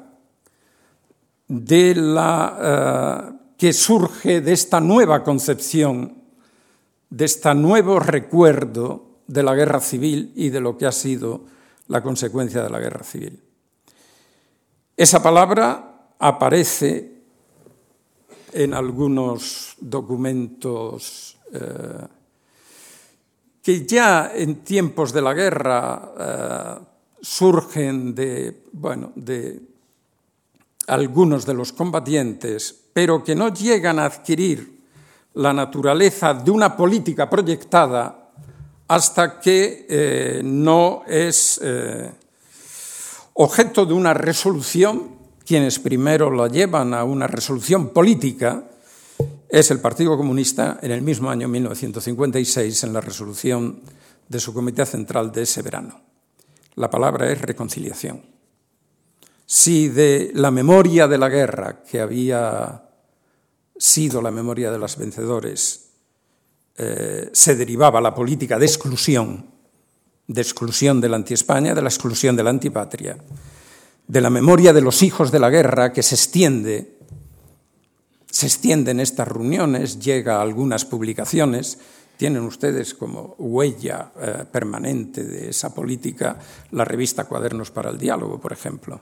[1.47, 6.23] de la, eh, que surge de esta nueva concepción,
[7.09, 11.45] de este nuevo recuerdo de la guerra civil y de lo que ha sido
[11.87, 13.41] la consecuencia de la guerra civil.
[14.95, 17.16] Esa palabra aparece
[18.57, 22.07] en algunos documentos eh,
[23.61, 26.85] que ya en tiempos de la guerra eh,
[27.21, 29.61] surgen de, bueno, de
[30.87, 34.81] algunos de los combatientes, pero que no llegan a adquirir
[35.35, 38.31] la naturaleza de una política proyectada
[38.87, 41.61] hasta que eh, no es
[43.33, 45.16] objeto de una resolución,
[45.47, 48.65] quienes primero la llevan a una resolución política,
[49.47, 53.79] es el Partido Comunista en el mismo año 1956 en la resolución
[54.27, 56.01] de su Comité Central de ese verano.
[56.75, 58.23] La palabra es reconciliación.
[59.45, 62.83] Si de la memoria de la guerra, que había
[63.77, 65.91] sido la memoria de los vencedores,
[66.75, 69.45] eh, se derivaba la política de exclusión,
[70.27, 73.17] de exclusión de la anti-España, de la exclusión de la antipatria,
[74.07, 76.97] de la memoria de los hijos de la guerra que se extiende,
[78.29, 81.77] se extiende en estas reuniones, llega a algunas publicaciones,
[82.15, 86.39] tienen ustedes como huella eh, permanente de esa política
[86.71, 88.99] la revista Cuadernos para el Diálogo, por ejemplo.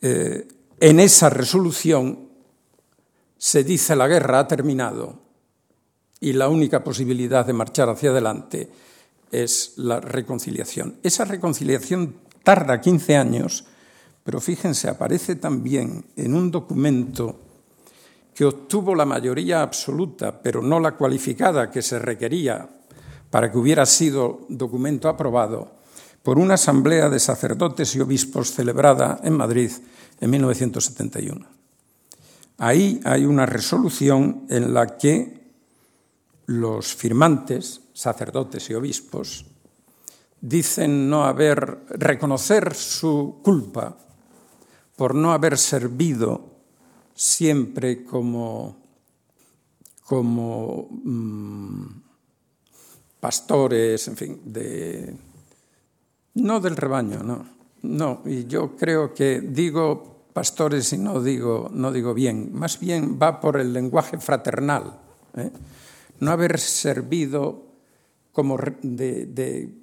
[0.00, 0.46] Eh,
[0.78, 2.28] en esa resolución
[3.38, 5.18] se dice la guerra ha terminado
[6.20, 8.70] y la única posibilidad de marchar hacia adelante
[9.32, 10.98] es la reconciliación.
[11.02, 13.64] Esa reconciliación tarda 15 años,
[14.22, 17.40] pero fíjense, aparece también en un documento
[18.32, 22.70] que obtuvo la mayoría absoluta, pero no la cualificada que se requería
[23.30, 25.74] para que hubiera sido documento aprobado,
[26.22, 29.72] por una asamblea de sacerdotes y obispos celebrada en Madrid
[30.20, 31.46] en 1971.
[32.58, 35.50] Ahí hay una resolución en la que
[36.46, 39.46] los firmantes, sacerdotes y obispos,
[40.40, 43.96] dicen no haber reconocer su culpa
[44.96, 46.56] por no haber servido
[47.14, 48.76] siempre como,
[50.04, 51.86] como mmm,
[53.20, 55.16] pastores, en fin, de,
[56.34, 57.46] no del rebaño, no,
[57.82, 63.18] no, y yo creo que digo pastores y no digo, no digo bien, más bien
[63.20, 65.00] va por el lenguaje fraternal.
[65.36, 65.50] ¿eh?
[66.20, 67.64] no haber servido
[68.32, 69.74] como de,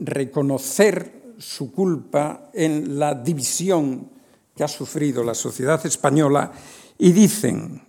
[0.00, 4.10] reconocer su culpa en la división
[4.54, 6.52] que ha sufrido la sociedad española
[6.98, 7.82] y dicen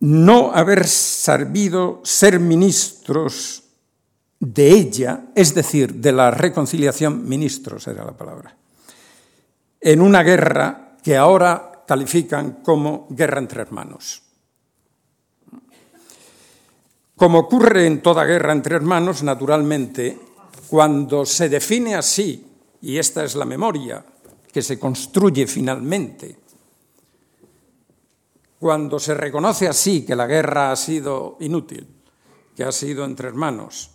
[0.00, 3.62] no haber sabido ser ministros
[4.38, 8.56] de ella, es decir, de la reconciliación, ministros era la palabra,
[9.80, 14.25] en una guerra que ahora califican como guerra entre hermanos.
[17.16, 20.18] Como ocurre en toda guerra entre hermanos, naturalmente,
[20.68, 22.46] cuando se define así,
[22.82, 24.04] y esta es la memoria
[24.52, 26.38] que se construye finalmente,
[28.58, 31.86] cuando se reconoce así que la guerra ha sido inútil,
[32.54, 33.90] que ha sido entre hermanos,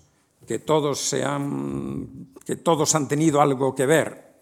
[0.47, 4.33] que todos, se han, que todos han tenido algo que ver,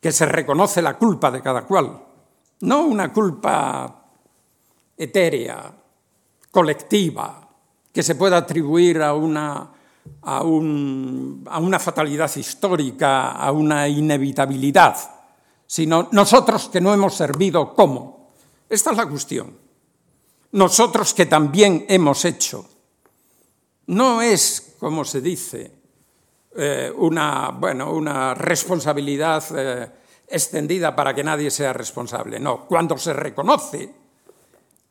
[0.00, 2.02] que se reconoce la culpa de cada cual,
[2.60, 4.06] no una culpa
[4.96, 5.74] etérea,
[6.50, 7.39] colectiva,
[7.92, 9.70] que se pueda atribuir a una,
[10.22, 14.96] a, un, a una fatalidad histórica, a una inevitabilidad,
[15.66, 18.32] sino nosotros que no hemos servido cómo.
[18.68, 19.56] Esta es la cuestión.
[20.52, 22.66] Nosotros que también hemos hecho.
[23.86, 25.72] No es, como se dice,
[26.56, 29.90] eh, una, bueno, una responsabilidad eh,
[30.26, 32.38] extendida para que nadie sea responsable.
[32.38, 33.94] No, cuando se reconoce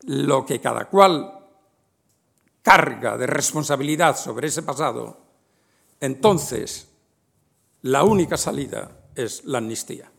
[0.03, 1.38] lo que cada cual
[2.69, 5.17] carga de responsabilidad sobre ese pasado,
[5.99, 6.87] entonces
[7.81, 10.11] la única salida es la amnistía.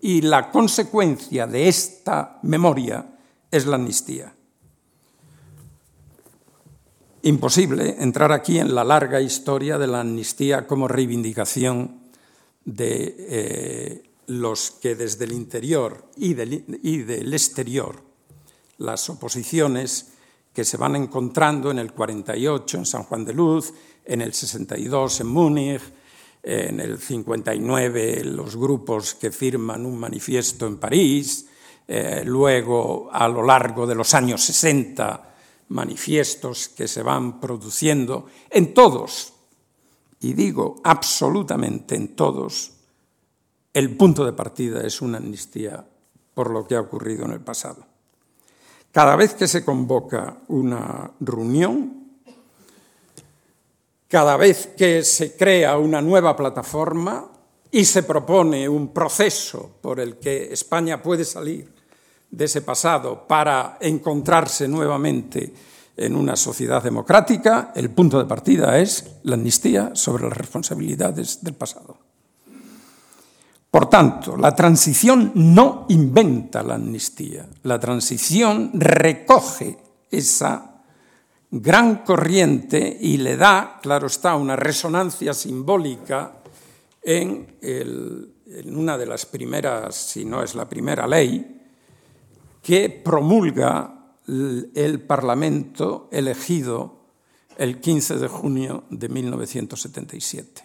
[0.00, 3.18] Y la consecuencia de esta memoria
[3.50, 4.34] es la amnistía.
[7.22, 12.04] Imposible entrar aquí en la larga historia de la amnistía como reivindicación
[12.64, 18.02] de eh, los que desde el interior y del, y del exterior,
[18.78, 20.13] las oposiciones,
[20.54, 23.74] que se van encontrando en el 48 en San Juan de Luz,
[24.04, 25.82] en el 62 en Múnich,
[26.42, 31.46] en el 59 los grupos que firman un manifiesto en París,
[31.88, 35.34] eh, luego a lo largo de los años 60
[35.68, 39.32] manifiestos que se van produciendo en todos,
[40.20, 42.72] y digo absolutamente en todos,
[43.72, 45.84] el punto de partida es una amnistía
[46.32, 47.93] por lo que ha ocurrido en el pasado.
[48.94, 52.12] Cada vez que se convoca una reunión,
[54.06, 57.28] cada vez que se crea una nueva plataforma
[57.72, 61.72] y se propone un proceso por el que España puede salir
[62.30, 65.52] de ese pasado para encontrarse nuevamente
[65.96, 71.54] en una sociedad democrática, el punto de partida es la amnistía sobre las responsabilidades del
[71.54, 71.98] pasado.
[73.74, 79.76] Por tanto, la transición no inventa la amnistía, la transición recoge
[80.08, 80.84] esa
[81.50, 86.36] gran corriente y le da, claro está, una resonancia simbólica
[87.02, 87.58] en,
[88.66, 91.60] una de las primeras, si no es la primera ley,
[92.62, 97.08] que promulga el Parlamento elegido
[97.58, 100.63] el 15 de junio de 1977.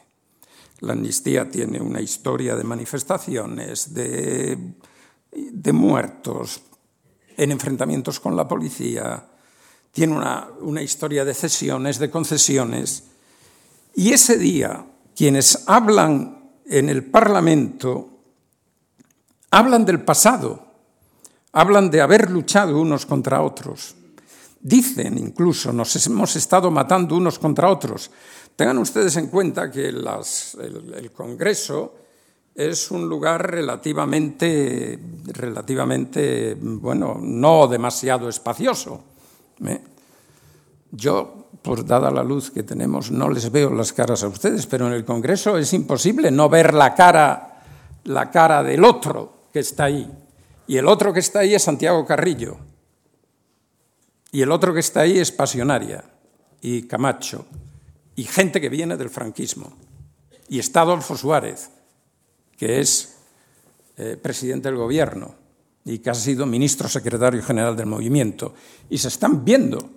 [0.81, 4.57] La amnistía tiene una historia de manifestaciones, de,
[5.31, 6.61] de muertos,
[7.35, 9.25] en enfrentamientos con la policía,
[9.91, 13.03] tiene una, una historia de cesiones, de concesiones.
[13.95, 18.09] Y ese día, quienes hablan en el Parlamento,
[19.51, 20.65] hablan del pasado,
[21.51, 23.95] hablan de haber luchado unos contra otros.
[24.61, 28.11] Dicen incluso, nos hemos estado matando unos contra otros.
[28.59, 31.95] Tengan ustedes en cuenta que el, Congreso
[32.53, 39.01] es un lugar relativamente, relativamente, bueno, no demasiado espacioso.
[39.65, 39.81] ¿eh?
[40.91, 44.87] Yo, por dada la luz que tenemos, no les veo las caras a ustedes, pero
[44.87, 47.63] en el Congreso es imposible no ver la cara,
[48.03, 50.11] la cara del otro que está ahí.
[50.67, 52.57] Y el otro que está ahí es Santiago Carrillo.
[54.33, 56.03] Y el otro que está ahí es Pasionaria
[56.59, 57.45] y Camacho
[58.19, 59.71] y gente que viene del franquismo.
[60.49, 61.69] Y está Adolfo Suárez,
[62.57, 63.15] que es
[63.95, 65.35] eh, presidente del gobierno
[65.85, 68.53] y que ha sido ministro secretario general del movimiento.
[68.89, 69.89] Y se están viendo,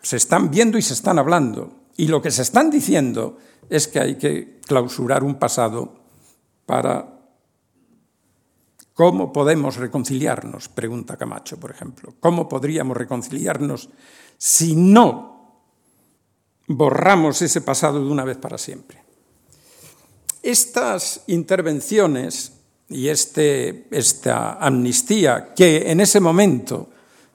[0.00, 1.84] se están viendo y se están hablando.
[1.98, 3.36] Y lo que se están diciendo
[3.68, 6.00] es que hay que clausurar un pasado
[6.64, 7.18] para
[8.94, 10.68] ¿Cómo podemos reconciliarnos?
[10.68, 12.14] Pregunta Camacho, por ejemplo.
[12.20, 13.88] ¿Cómo podríamos reconciliarnos
[14.36, 15.39] si no
[16.70, 19.02] borramos ese pasado de una vez para siempre?
[20.42, 22.52] Estas intervenciones
[22.88, 26.88] y este, esta amnistía, que en ese momento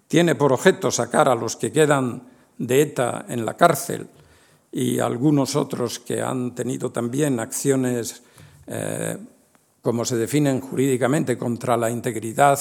[0.07, 2.23] tiene por objeto sacar a los que quedan
[2.57, 4.07] de ETA en la cárcel
[4.71, 8.23] y algunos otros que han tenido también acciones
[8.67, 9.17] eh,
[9.81, 12.59] como se definen jurídicamente, contra la integridad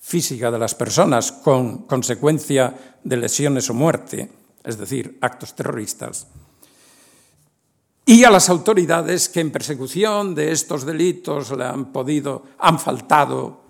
[0.00, 4.28] física de las personas con consecuencia de lesiones o muerte,
[4.66, 6.26] es decir, actos terroristas,
[8.08, 13.66] y a las autoridades que en persecución de estos delitos le han podido, han faltado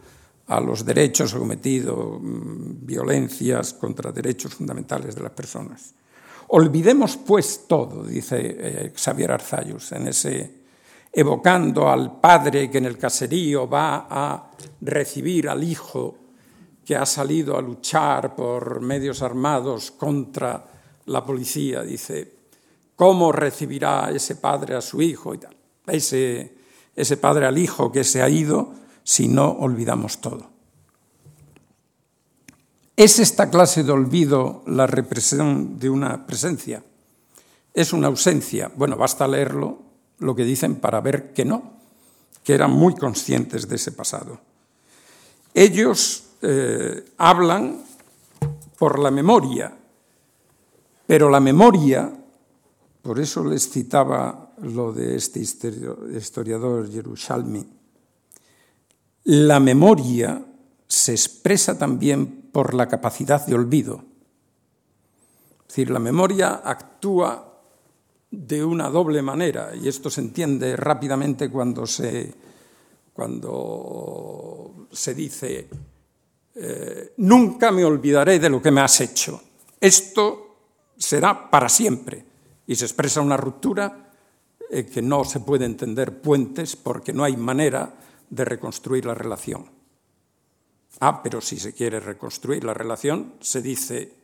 [0.49, 5.95] a los derechos o cometido mm, violencias contra derechos fundamentales de las personas.
[6.49, 10.67] Olvidemos pues todo, dice eh, Xavier Arzayus en ese
[11.11, 14.51] evocando al padre que en el caserío va a
[14.83, 16.15] recibir al hijo
[16.85, 20.76] que ha salido a luchar por medios armados contra
[21.07, 21.83] la policía.
[21.83, 22.33] Dice,
[22.95, 25.35] ¿cómo recibirá ese padre a su hijo?
[25.35, 25.57] Y tal.
[25.87, 26.55] Ese,
[26.95, 30.51] ese padre al hijo que se ha ido si no olvidamos todo.
[32.97, 36.83] ¿Es esta clase de olvido la represión de una presencia?
[37.75, 38.73] ¿Es una ausencia?
[38.75, 39.79] Bueno, basta leerlo
[40.19, 41.75] lo que dicen para ver que no,
[42.43, 44.41] que eran muy conscientes de ese pasado.
[45.53, 47.83] Ellos eh, hablan
[48.79, 49.77] por la memoria,
[51.07, 52.13] pero la memoria,
[53.03, 57.67] por eso les citaba lo de este historiador Yerushalmi,
[59.25, 60.45] la memoria
[60.87, 64.05] se expresa también por la capacidad de olvido.
[65.63, 67.61] Es decir, la memoria actúa
[68.31, 72.33] de una doble manera, y esto se entiende rápidamente cuando se,
[73.13, 75.69] cuando se dice,
[76.55, 79.41] eh, nunca me olvidaré de lo que me has hecho.
[79.81, 80.46] Esto
[80.97, 82.25] será para siempre.
[82.67, 84.11] Y se expresa una ruptura
[84.71, 87.95] eh, que no se puede entender puentes porque no hay manera
[88.29, 89.67] de reconstruir la relación.
[91.01, 94.15] Ah, pero si se quiere reconstruir la relación, se dice,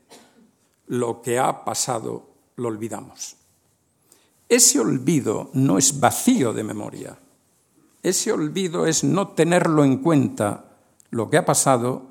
[0.88, 3.36] lo que ha pasado lo olvidamos.
[4.48, 7.18] Ese olvido no es vacío de memoria.
[8.02, 10.76] Ese olvido es no tenerlo en cuenta
[11.10, 12.02] lo que ha pasado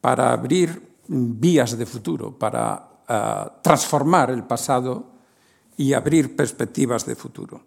[0.00, 2.90] para abrir vías de futuro, para
[3.62, 5.04] transformar el pasado
[5.76, 7.60] y abrir perspectivas de futuro.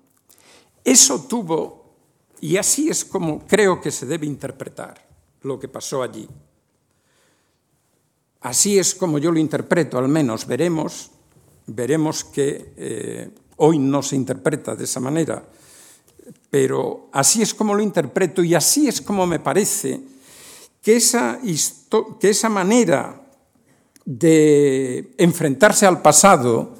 [0.84, 1.86] Eso tuvo,
[2.42, 5.06] y así es como creo que se debe interpretar
[5.42, 6.28] lo que pasó allí.
[8.42, 11.12] Así es como yo lo interpreto, al menos veremos,
[11.66, 15.44] veremos que eh, Hoy no se interpreta de esa manera,
[16.50, 20.00] pero así es como lo interpreto y así es como me parece
[20.82, 21.40] que esa,
[22.20, 23.27] que esa manera
[24.08, 26.72] de enfrentarse al pasado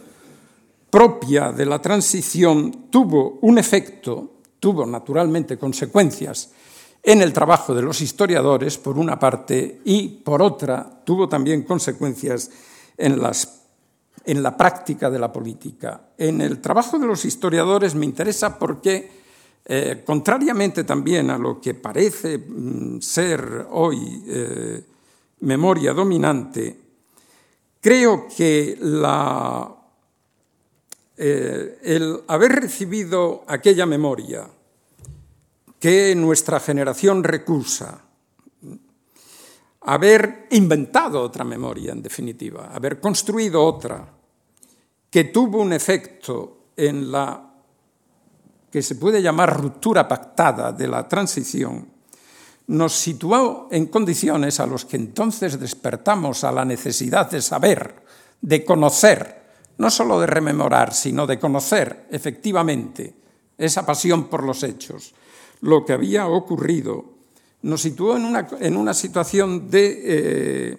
[0.90, 6.52] propia de la transición tuvo un efecto, tuvo naturalmente consecuencias
[7.04, 12.50] en el trabajo de los historiadores, por una parte, y por otra, tuvo también consecuencias
[12.98, 13.64] en, las,
[14.24, 16.12] en la práctica de la política.
[16.18, 19.12] En el trabajo de los historiadores me interesa porque,
[19.66, 24.82] eh, contrariamente también a lo que parece mm, ser hoy eh,
[25.42, 26.87] memoria dominante,
[27.82, 28.78] creo que
[31.18, 34.48] eh, el haber recibido aquella memoria
[35.80, 38.02] que nuestra generación recusa,
[39.82, 44.08] haber inventado otra memoria, en definitiva, haber construido otra,
[45.10, 47.44] que tuvo un efecto en la
[48.72, 51.97] que se puede llamar ruptura pactada de la transición,
[52.68, 58.04] nos situó en condiciones a los que entonces despertamos a la necesidad de saber,
[58.42, 59.42] de conocer,
[59.78, 63.16] no solo de rememorar, sino de conocer efectivamente
[63.58, 65.14] esa pasión por los hechos,
[65.62, 67.06] lo que había ocurrido,
[67.62, 70.78] nos situó en una, en una situación de eh,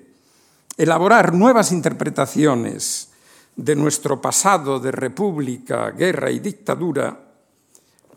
[0.77, 3.09] elaborar nuevas interpretaciones
[3.57, 7.19] de nuestro pasado de república, guerra y dictadura,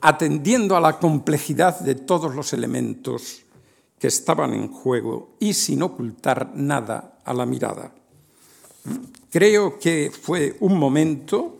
[0.01, 3.45] atendiendo a la complejidad de todos los elementos
[4.02, 7.93] que estaban en juego y sin ocultar nada a la mirada.
[9.30, 11.60] Creo que fue un momento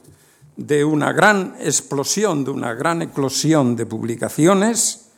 [0.58, 5.10] de una gran explosión, de una gran eclosión de publicaciones,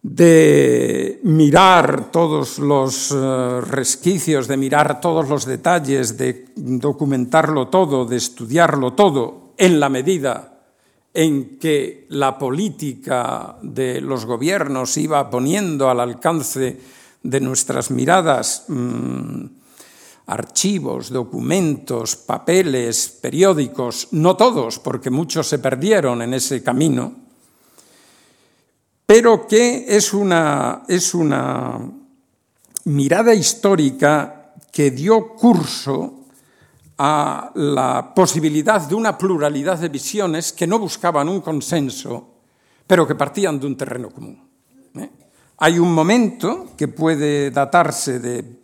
[0.00, 8.16] de mirar todos los eh, resquicios, de mirar todos los detalles, de documentarlo todo, de
[8.16, 10.51] estudiarlo todo, en la medida
[11.14, 16.80] en que la política de los gobiernos iba poniendo al alcance
[17.22, 19.44] de nuestras miradas mm,
[20.26, 27.12] archivos, documentos, papeles, periódicos, no todos, porque muchos se perdieron en ese camino,
[29.04, 31.78] pero que es una, es una
[32.84, 36.21] mirada histórica que dio curso
[37.04, 42.28] a la posibilidad de una pluralidad de visiones que no buscaban un consenso,
[42.86, 44.48] pero que partían de un terreno común.
[44.94, 45.10] ¿eh?
[45.58, 48.62] Hay un momento que puede datarse de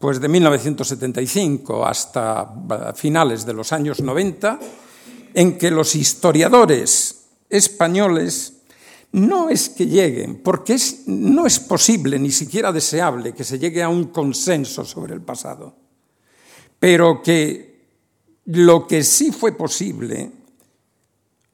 [0.00, 2.52] pues de 1975 hasta
[2.96, 4.58] finales de los años 90,
[5.34, 8.62] en que los historiadores españoles
[9.12, 13.88] no es que lleguen, porque no es posible ni siquiera deseable que se llegue a
[13.90, 15.76] un consenso sobre el pasado,
[16.80, 17.70] pero que
[18.46, 20.32] lo que sí fue posible,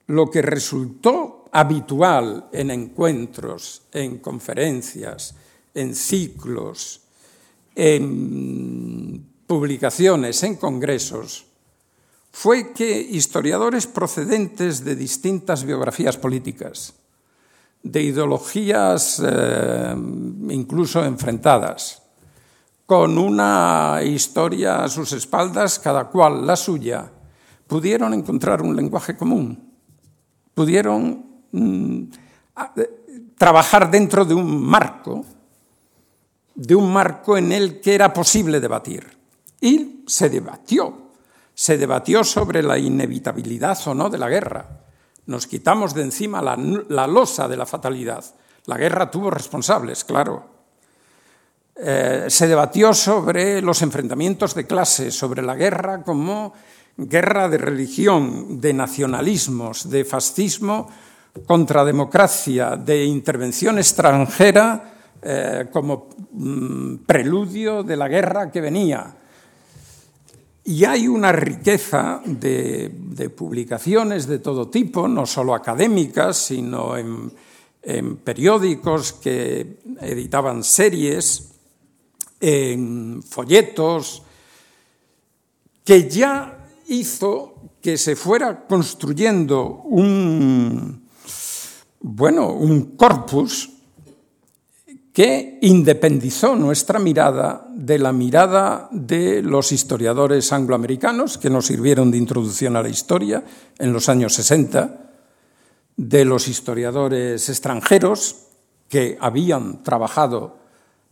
[0.06, 5.34] lo que resultó habitual en encuentros, en conferencias,
[5.74, 7.02] en ciclos,
[7.74, 11.44] en publicaciones, en congresos,
[12.30, 16.94] fue que historiadores procedentes de distintas biografías políticas,
[17.82, 19.94] de ideologías eh,
[20.50, 22.02] incluso enfrentadas,
[22.87, 27.11] con una historia a sus espaldas, cada cual la suya,
[27.66, 29.74] pudieron encontrar un lenguaje común,
[30.55, 32.03] pudieron mm,
[33.37, 35.24] trabajar dentro de un marco
[36.57, 39.07] de un marco en el que era posible debatir.
[39.61, 41.12] Y se debatió,
[41.55, 44.80] se debatió sobre la inevitabilidad o no de la guerra.
[45.26, 48.24] Nos quitamos de encima la, losa de la fatalidad.
[48.64, 50.55] La guerra tuvo responsables, claro.
[51.78, 56.54] Eh, se debatió sobre los enfrentamientos de clase, sobre la guerra como
[56.96, 60.88] guerra de religión, de nacionalismos, de fascismo
[61.46, 69.14] contra democracia, de intervención extranjera eh, como mm, preludio de la guerra que venía.
[70.64, 72.90] Y hay una riqueza de,
[73.36, 77.30] publicaciones de todo tipo, no solo académicas, sino en,
[78.24, 81.55] periódicos que editaban series,
[82.41, 84.22] en folletos,
[85.84, 91.09] que ya hizo que se fuera construyendo un,
[92.01, 93.70] bueno, un corpus
[95.12, 102.18] que independizó nuestra mirada de la mirada de los historiadores angloamericanos que nos sirvieron de
[102.18, 103.43] introducción a la historia
[103.78, 105.11] en los años 60,
[105.97, 108.37] de los historiadores extranjeros
[108.89, 110.59] que habían trabajado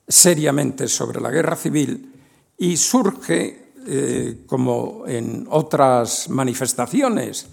[0.07, 2.13] seriamente sobre la guerra civil
[2.59, 7.47] y surge, eh, como en otras manifestaciones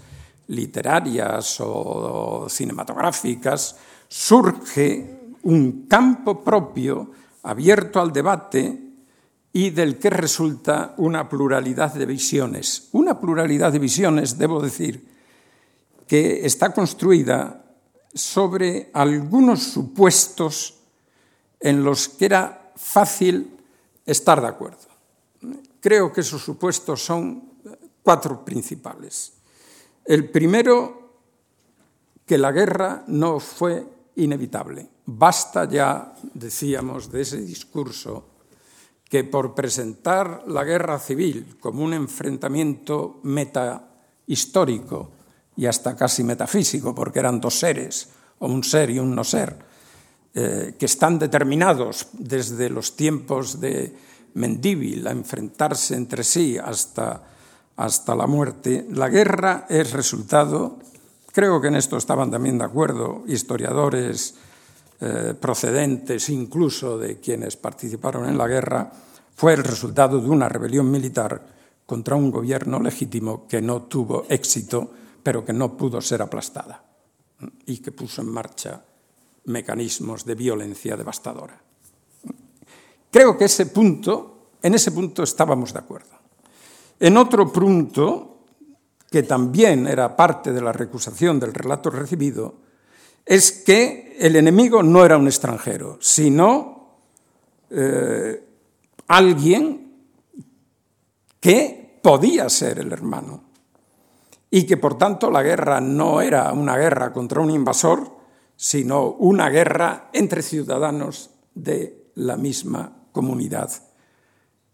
[0.48, 3.76] literarias o cinematográficas,
[4.08, 7.10] surge un campo propio
[7.42, 8.78] abierto al debate
[9.52, 12.88] y del que resulta una pluralidad de visiones.
[12.92, 15.06] Una pluralidad de visiones, debo decir,
[16.06, 17.64] que está construida
[18.14, 20.81] sobre algunos supuestos
[21.62, 23.56] en los que era fácil
[24.04, 24.88] estar de acuerdo.
[25.80, 27.52] Creo que esos supuestos son
[28.02, 29.32] cuatro principales.
[30.04, 31.20] El primero,
[32.26, 33.86] que la guerra no fue
[34.16, 34.88] inevitable.
[35.06, 38.26] Basta ya, decíamos, de ese discurso
[39.08, 45.10] que por presentar la guerra civil como un enfrentamiento metahistórico
[45.56, 48.08] y hasta casi metafísico, porque eran dos seres,
[48.38, 49.71] o un ser y un no ser,
[50.34, 53.94] eh, que están determinados desde los tiempos de
[54.34, 57.22] Mendívil a enfrentarse entre sí hasta,
[57.76, 60.78] hasta la muerte, la guerra es resultado,
[61.32, 64.34] creo que en esto estaban también de acuerdo historiadores,
[65.02, 68.90] eh, procedentes incluso de quienes participaron en la guerra,
[69.36, 71.44] fue el resultado de una rebelión militar
[71.84, 74.90] contra un gobierno legítimo que no tuvo éxito,
[75.22, 76.82] pero que no pudo ser aplastada
[77.66, 78.82] y que puso en marcha
[79.44, 81.60] mecanismos de violencia devastadora.
[83.10, 86.16] Creo que en ese punto estábamos de acuerdo.
[86.98, 88.44] En otro punto,
[89.10, 92.54] que también era parte de la recusación del relato recibido,
[93.26, 96.98] es que el enemigo no era un extranjero, sino
[97.70, 98.44] eh,
[99.08, 99.92] alguien
[101.40, 103.44] que podía ser el hermano
[104.50, 108.21] y que por tanto la guerra no era una guerra contra un invasor,
[108.62, 113.72] sino una guerra entre ciudadanos de la misma comunidad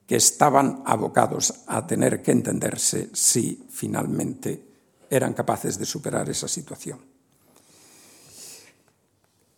[0.06, 4.62] que estaban abocados a tener que entenderse si finalmente
[5.08, 6.98] eran capaces de superar esa situación.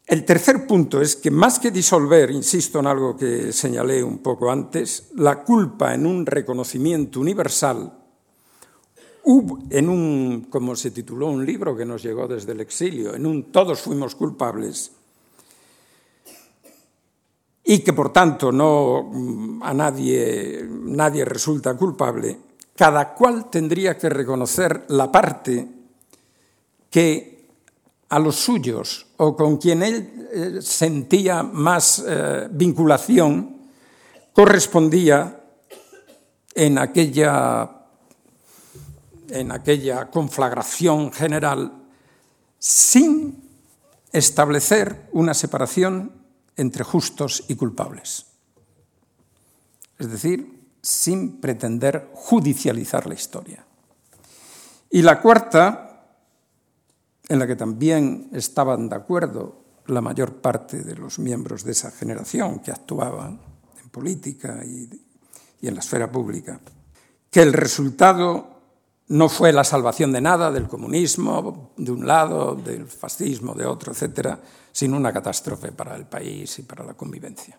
[0.06, 4.48] El tercer punto es que más que disolver, insisto en algo que señalé un poco
[4.48, 7.99] antes, la culpa en un reconocimiento universal,
[9.24, 13.52] en un, como se tituló un libro que nos llegó desde el exilio, en un
[13.52, 14.92] todos fuimos culpables,
[17.64, 22.36] y que por tanto no a nadie, nadie resulta culpable,
[22.74, 25.68] cada cual tendría que reconocer la parte
[26.88, 27.30] que
[28.08, 33.60] a los suyos o con quien él eh, sentía más eh, vinculación
[34.32, 35.40] correspondía
[36.54, 37.79] en aquella,
[39.30, 41.84] en aquella conflagración general
[42.58, 43.48] sin
[44.12, 46.12] establecer una separación
[46.56, 48.26] entre justos y culpables.
[49.98, 53.64] Es decir, sin pretender judicializar la historia.
[54.90, 55.90] Y la cuarta
[57.28, 61.90] en la que también estaban de acuerdo la mayor parte de los miembros de esa
[61.90, 63.40] generación que actuaban
[63.82, 64.88] en política y,
[65.62, 66.60] en la esfera pública,
[67.30, 68.59] que el resultado
[69.10, 73.92] no fue la salvación de nada del comunismo de un lado, del fascismo de otro,
[73.92, 74.40] etcétera,
[74.70, 77.58] sino una catástrofe para el país y para la convivencia.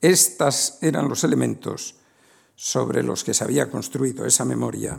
[0.00, 1.96] Estos eran los elementos
[2.54, 4.98] sobre los que se había construido esa memoria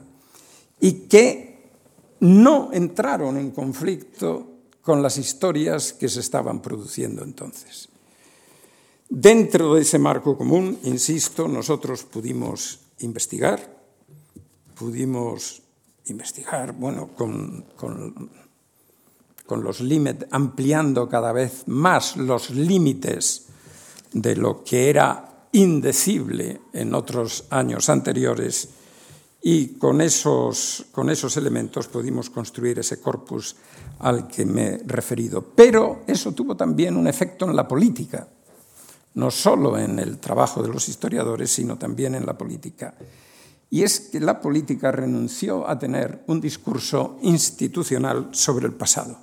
[0.80, 1.72] y que
[2.20, 4.50] no entraron en conflicto
[4.84, 7.90] con las historias que se estaban produciendo entonces.
[9.10, 13.79] Dentro de ese marco común, insisto, nosotros pudimos investigar,
[14.80, 15.62] pudimos
[16.06, 18.30] investigar, bueno, con, con,
[19.62, 23.48] los límites, ampliando cada vez más los límites
[24.14, 28.70] de lo que era indecible en otros años anteriores
[29.42, 33.56] y con esos, con esos elementos pudimos construir ese corpus
[34.00, 35.44] al que me he referido.
[35.56, 38.28] Pero eso tuvo también un efecto en la política,
[39.16, 42.96] no solo en el trabajo de los historiadores, sino también en la política.
[43.70, 49.18] Y es que la política renunció a tener un discurso institucional sobre el pasado.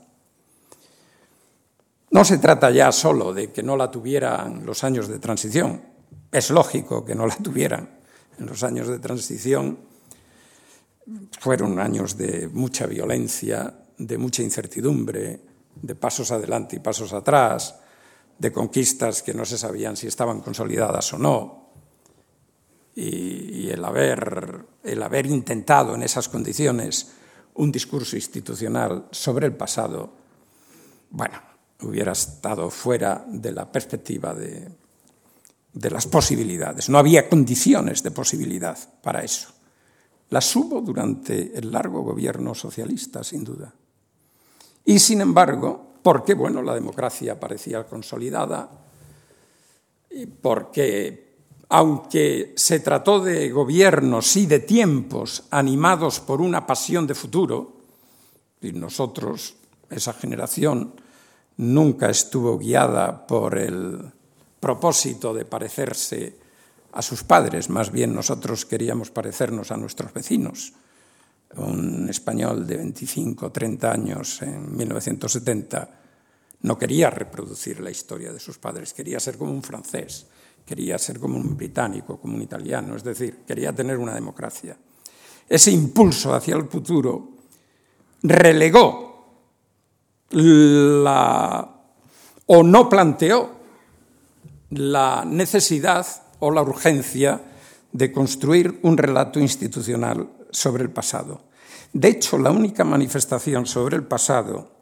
[2.10, 5.82] No se trata ya solo de que no la tuvieran los años de transición.
[6.30, 7.98] Es lógico que no la tuvieran.
[8.38, 9.78] En los años de transición
[11.40, 15.40] fueron años de mucha violencia, de mucha incertidumbre,
[15.74, 17.80] de pasos adelante y pasos atrás,
[18.38, 21.65] de conquistas que no se sabían si estaban consolidadas o no.
[22.98, 27.12] Y, el, haber, el haber intentado en esas condiciones
[27.54, 30.12] un discurso institucional sobre el pasado,
[31.10, 31.38] bueno,
[31.82, 34.68] hubiera estado fuera de la perspectiva de,
[35.74, 36.88] de las posibilidades.
[36.88, 39.50] No había condiciones de posibilidad para eso.
[40.30, 43.72] Las hubo durante el largo gobierno socialista, sin duda.
[44.86, 48.70] Y sin embargo, porque bueno, la democracia parecía consolidada
[50.10, 51.25] y porque
[51.68, 57.76] aunque se trató de gobiernos y de tiempos animados por una pasión de futuro,
[58.60, 59.56] y nosotros,
[59.90, 60.94] esa generación,
[61.56, 64.12] nunca estuvo guiada por el
[64.60, 66.36] propósito de parecerse
[66.92, 70.72] a sus padres, más bien nosotros queríamos parecernos a nuestros vecinos.
[71.56, 76.00] Un español de 25 o 30 años en 1970
[76.62, 80.26] no quería reproducir la historia de sus padres, quería ser como un francés
[80.66, 84.76] quería ser como un británico, como un italiano, es decir, quería tener una democracia.
[85.48, 87.28] Ese impulso hacia el futuro
[88.22, 89.06] relegó
[90.30, 91.80] la,
[92.46, 93.56] o no planteó
[94.70, 96.04] la necesidad
[96.40, 97.40] o la urgencia
[97.92, 101.42] de construir un relato institucional sobre el pasado.
[101.92, 104.72] De hecho, la única manifestación sobre el pasado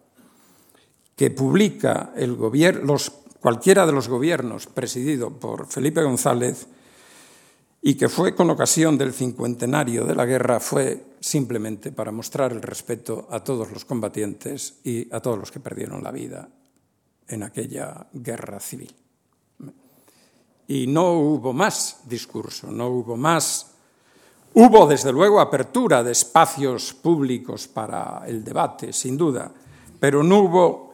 [1.15, 3.13] que publica el gobierno, los
[3.45, 6.67] cualquiera de los gobiernos presidido por Felipe González
[7.83, 12.63] y que fue con ocasión del cincuentenario de la guerra fue simplemente para mostrar el
[12.63, 16.49] respeto a todos los combatientes y a todos los que perdieron la vida
[17.29, 18.95] en aquella guerra civil.
[20.67, 23.73] Y no hubo más discurso, no hubo más.
[24.55, 29.53] Hubo, desde luego, apertura de espacios públicos para el debate, sin duda,
[30.01, 30.94] pero no hubo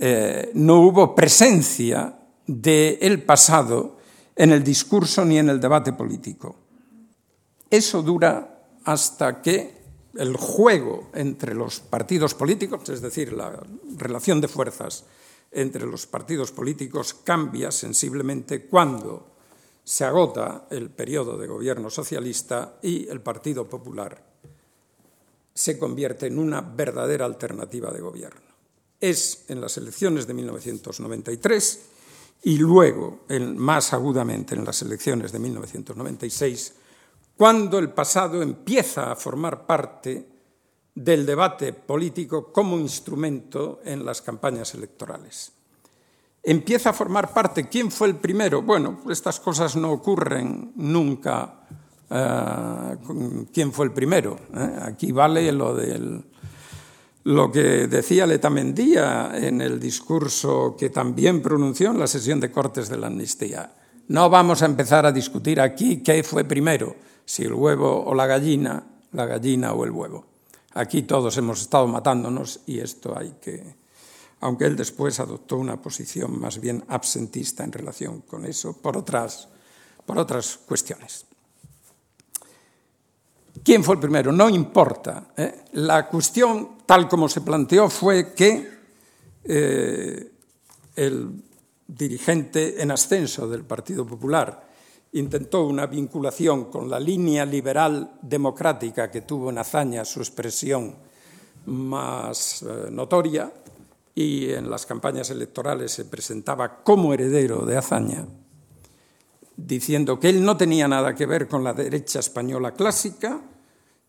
[0.00, 3.98] eh, no hubo presencia del pasado
[4.34, 6.56] en el discurso ni en el debate político.
[7.70, 9.82] Eso dura hasta que
[10.14, 13.60] el juego entre los partidos políticos, es decir, la
[13.96, 15.04] relación de fuerzas
[15.50, 19.34] entre los partidos políticos, cambia sensiblemente cuando
[19.84, 24.24] se agota el periodo de gobierno socialista y el Partido Popular
[25.52, 28.53] se convierte en una verdadera alternativa de gobierno
[29.10, 31.80] es en las elecciones de 1993
[32.44, 33.24] y luego,
[33.56, 36.74] más agudamente, en las elecciones de 1996,
[37.36, 40.28] cuando el pasado empieza a formar parte
[40.94, 45.52] del debate político como instrumento en las campañas electorales.
[46.42, 48.62] Empieza a formar parte, ¿quién fue el primero?
[48.62, 51.66] Bueno, estas cosas no ocurren nunca.
[52.10, 52.96] Eh,
[53.52, 54.38] ¿Quién fue el primero?
[54.54, 54.78] ¿eh?
[54.82, 56.22] Aquí vale lo del
[57.24, 62.88] lo que decía Letamendía en el discurso que también pronunció en la sesión de Cortes
[62.88, 63.72] de la Amnistía.
[64.08, 66.94] No vamos a empezar a discutir aquí qué fue primero,
[67.24, 70.26] si el huevo o la gallina, la gallina o el huevo.
[70.74, 73.76] Aquí todos hemos estado matándonos y esto hay que...
[74.40, 79.48] Aunque él después adoptó una posición más bien absentista en relación con eso, por otras,
[80.04, 81.24] por otras cuestiones.
[83.62, 84.32] ¿Quién fue el primero?
[84.32, 85.28] No importa.
[85.36, 85.64] ¿eh?
[85.72, 88.68] La cuestión, tal como se planteó, fue que
[89.44, 90.32] eh,
[90.96, 91.42] el
[91.86, 94.68] dirigente en ascenso del Partido Popular
[95.12, 100.96] intentó una vinculación con la línea liberal democrática que tuvo en hazaña su expresión
[101.66, 103.52] más eh, notoria
[104.14, 108.26] y en las campañas electorales se presentaba como heredero de hazaña,
[109.56, 113.40] diciendo que él no tenía nada que ver con la derecha española clásica,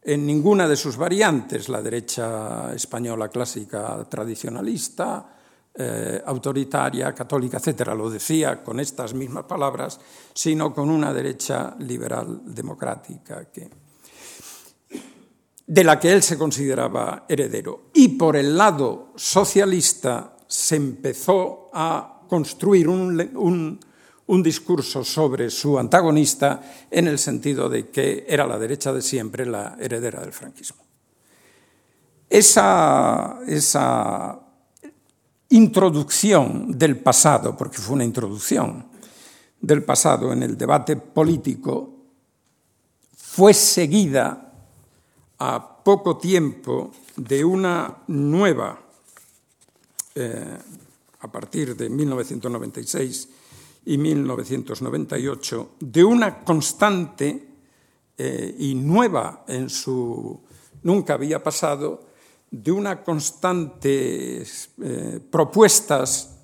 [0.02, 5.36] en ninguna de sus variantes, la derecha española clásica tradicionalista,
[5.74, 10.00] eh, autoritaria, católica, etcétera, lo decía con estas mismas palabras,
[10.34, 13.48] sino con una derecha liberal democrática
[15.68, 17.90] de la que él se consideraba heredero.
[17.94, 23.80] Y por el lado socialista se empezó a construir un
[24.42, 29.76] discurso sobre su antagonista en el sentido de que era la derecha de siempre la
[29.80, 30.84] heredera del franquismo.
[32.30, 34.40] Esa, esa
[35.50, 38.88] introducción del pasado, porque fue una introducción
[39.62, 41.92] del pasado en el debate político,
[43.16, 44.52] fue seguida
[45.38, 48.80] a poco tiempo de una nueva,
[50.16, 50.58] eh,
[51.20, 53.30] a partir de 1996,
[53.86, 57.48] y 1998, de una constante
[58.18, 60.42] eh, y nueva en su...
[60.84, 62.06] nunca había pasado,
[62.50, 66.38] de una constante eh, propuestas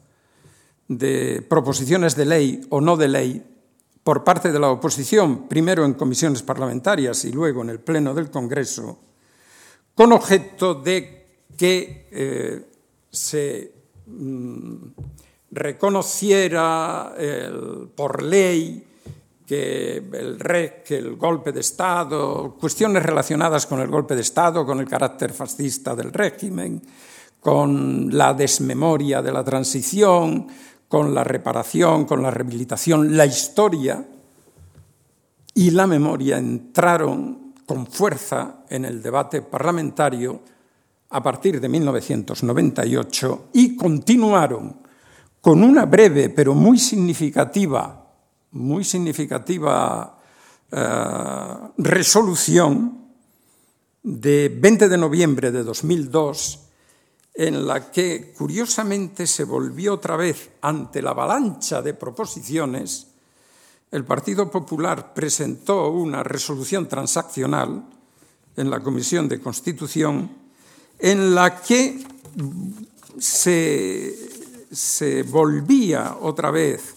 [0.87, 3.45] de proposiciones de ley o no de ley
[4.03, 8.29] por parte de la oposición, primero en comisiones parlamentarias y luego en el Pleno del
[8.29, 8.99] Congreso,
[9.95, 12.65] con objeto de que eh,
[13.09, 13.71] se
[14.07, 14.75] mm,
[15.51, 17.13] reconociera
[17.95, 18.87] por ley
[19.45, 19.97] que
[20.89, 25.93] el golpe de Estado, cuestiones relacionadas con el golpe de Estado, con el carácter fascista
[25.93, 26.81] del régimen,
[27.41, 30.47] con la desmemoria de la transición,
[30.87, 34.05] con la reparación, con la rehabilitación, la historia
[35.53, 40.41] y la memoria entraron con fuerza en el debate parlamentario
[41.09, 44.80] a partir de 1998 y continuaron
[45.41, 48.07] con una breve pero muy significativa,
[48.51, 50.19] muy significativa
[50.71, 53.01] eh, resolución
[54.03, 56.59] de 20 de noviembre de 2002
[57.33, 63.07] en la que curiosamente se volvió otra vez ante la avalancha de proposiciones,
[63.89, 67.83] el Partido Popular presentó una resolución transaccional
[68.55, 70.31] en la Comisión de Constitución
[70.99, 71.99] en la que
[73.17, 74.40] se,
[74.71, 76.95] se volvía otra vez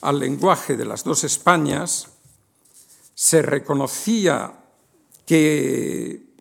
[0.00, 2.08] al lenguaje de las dos Españas,
[3.14, 4.52] se reconocía
[5.24, 6.32] que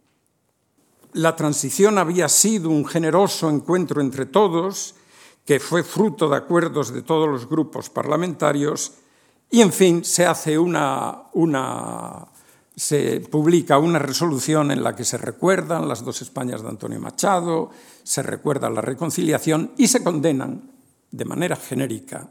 [1.13, 4.95] la transición había sido un generoso encuentro entre todos,
[5.45, 8.93] que fue fruto de acuerdos de todos los grupos parlamentarios,
[9.49, 12.27] y en fin, se hace una, una
[12.75, 17.69] se publica una resolución en la que se recuerdan las dos Españas de Antonio Machado,
[18.03, 20.71] se recuerda la reconciliación y se condenan
[21.11, 22.29] de manera genérica,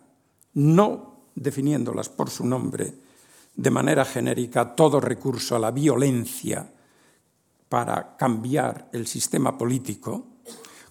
[0.54, 2.94] no definiéndolas por su nombre,
[3.54, 6.66] de manera genérica todo recurso a la violencia
[7.68, 10.26] para cambiar el sistema político,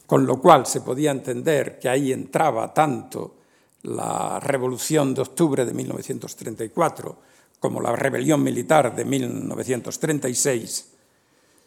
[0.06, 3.38] con lo cual se podía entender que ahí entraba tanto
[3.84, 10.90] la Revolución de Octubre de 1934 como la rebelión militar de 1936,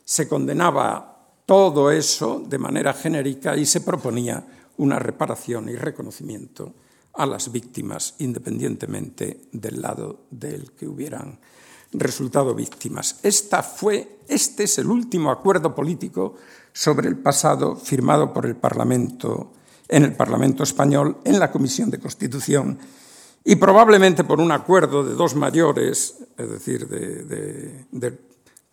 [0.04, 1.11] se condenaba
[1.53, 4.42] todo eso de manera genérica y se proponía
[4.78, 6.72] una reparación y reconocimiento
[7.12, 11.38] a las víctimas independientemente del lado del que hubieran
[11.92, 13.20] resultado víctimas.
[13.22, 16.36] Esta fue, este es el último acuerdo político
[16.72, 19.53] sobre el pasado firmado por el Parlamento
[19.88, 22.78] en el Parlamento español en la Comisión de Constitución
[23.44, 28.20] y probablemente por un acuerdo de dos mayores, es decir, del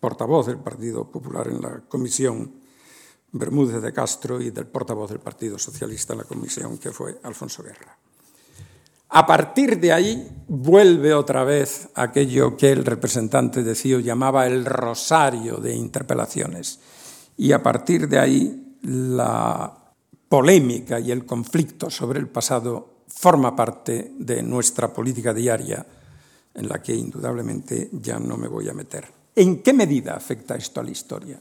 [0.00, 2.59] portavoz del Partido Popular en la comisión,
[3.32, 7.62] Bermúdez de Castro, y del portavoz del Partido Socialista en la comisión, que fue Alfonso
[7.62, 7.96] Guerra.
[9.12, 15.56] A partir de ahí vuelve otra vez aquello que el representante de llamaba el rosario
[15.56, 16.78] de interpelaciones.
[17.36, 19.74] Y a partir de ahí la
[20.28, 25.84] polémica y el conflicto sobre el pasado forma parte de nuestra política diaria,
[26.54, 29.06] en la que indudablemente ya no me voy a meter.
[29.34, 31.40] ¿En qué medida afecta esto a la historia?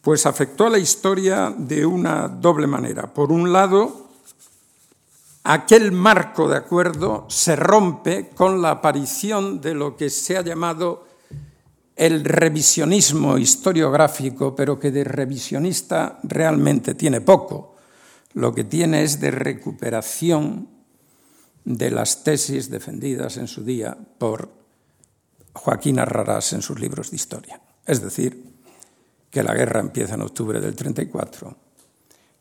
[0.00, 3.12] Pues afectó a la historia de una doble manera.
[3.12, 4.08] Por un lado,
[5.44, 11.06] aquel marco de acuerdo se rompe con la aparición de lo que se ha llamado
[11.96, 17.76] el revisionismo historiográfico, pero que de revisionista realmente tiene poco.
[18.34, 20.68] Lo que tiene es de recuperación
[21.64, 24.50] de las tesis defendidas en su día por
[25.54, 27.60] Joaquín Arrarás en sus libros de historia.
[27.86, 28.45] Es decir,
[29.36, 31.54] que la guerra empieza en octubre del 34,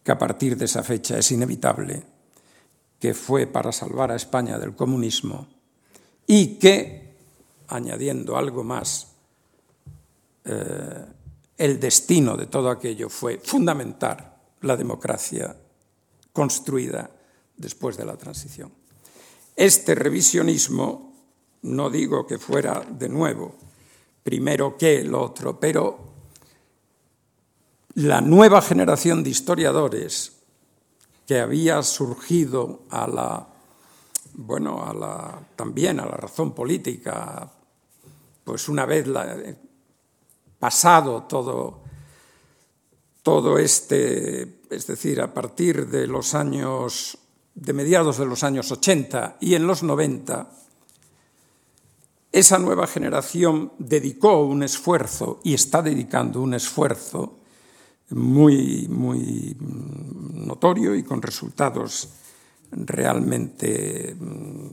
[0.01, 2.01] que a partir de esa fecha es inevitable,
[2.97, 5.45] que fue para salvar a España del comunismo
[6.25, 7.17] y que,
[7.67, 9.07] añadiendo algo más,
[10.45, 11.05] eh,
[11.57, 15.53] el destino de todo aquello fue fundamentar la democracia
[16.31, 17.11] construida
[17.57, 18.71] después de la transición.
[19.53, 21.13] Este revisionismo,
[21.63, 23.53] no digo que fuera de nuevo
[24.23, 26.04] primero que el otro, pero
[27.95, 30.33] la nueva generación de historiadores
[31.25, 33.47] que había surgido a la,
[34.33, 37.49] bueno, a la, también a la razón política,
[38.43, 39.07] pues una vez
[40.59, 41.83] pasado todo,
[43.23, 47.17] todo este, es decir, a partir de los años
[47.55, 50.51] de mediados de los años 80 y en los 90,
[52.33, 57.39] esa nueva generación dedicó un esfuerzo y está dedicando un esfuerzo
[58.11, 62.09] muy, muy notorio y con resultados
[62.71, 64.67] realmente mm,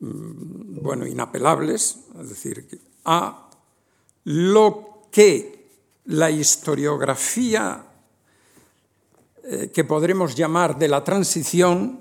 [0.00, 3.50] bueno, inapelables, es decir, a
[4.24, 5.58] lo que
[6.06, 7.84] la historiografía
[9.44, 12.00] eh, que podremos llamar de la transición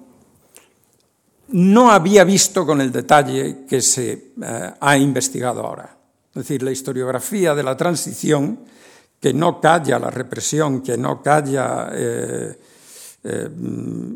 [1.49, 5.97] no había visto con el detalle que se eh, ha investigado ahora.
[6.29, 8.59] Es decir, la historiografía de la transición,
[9.19, 12.57] que no calla la represión, que no calla eh,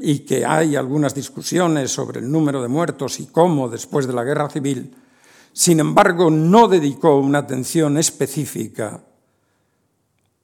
[0.01, 4.23] y que hay algunas discusiones sobre el número de muertos y cómo después de la
[4.23, 4.95] guerra civil,
[5.53, 9.03] sin embargo, no dedicó una atención específica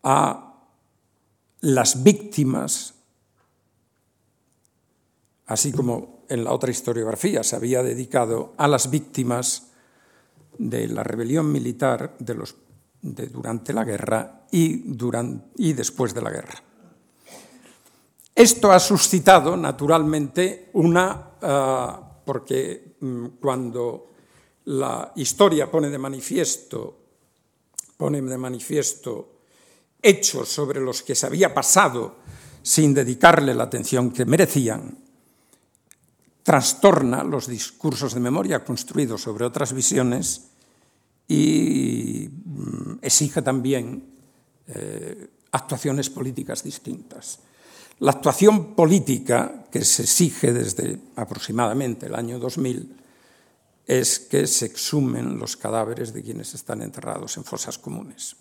[0.03, 0.53] a
[1.61, 2.93] las víctimas,
[5.45, 9.71] así como en la otra historiografía se había dedicado a las víctimas
[10.57, 12.55] de la rebelión militar de los,
[13.01, 16.63] de durante la guerra y, durante, y después de la guerra.
[18.33, 21.23] Esto ha suscitado, naturalmente, una...
[21.41, 24.11] Uh, porque um, cuando
[24.65, 27.07] la historia pone de manifiesto,
[27.95, 29.39] pone de manifiesto
[30.01, 32.17] hechos sobre los que se había pasado
[32.61, 34.99] sin dedicarle la atención que merecían,
[36.43, 40.51] trastorna los discursos de memoria construidos sobre otras visiones
[41.27, 44.03] y mm, exige también
[44.67, 47.39] eh, actuaciones políticas distintas.
[47.99, 52.95] La actuación política que se exige desde aproximadamente el año 2000
[53.87, 58.35] es que se exhumen los cadáveres de quienes están enterrados en fosas comunes.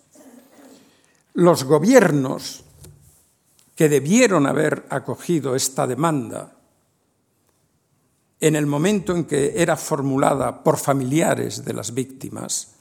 [1.33, 2.63] Los gobiernos
[3.75, 6.57] que debieron haber acogido esta demanda
[8.39, 12.76] en el momento en que era formulada por familiares de las víctimas,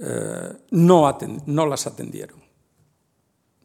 [0.00, 2.40] eh, no, las atendieron.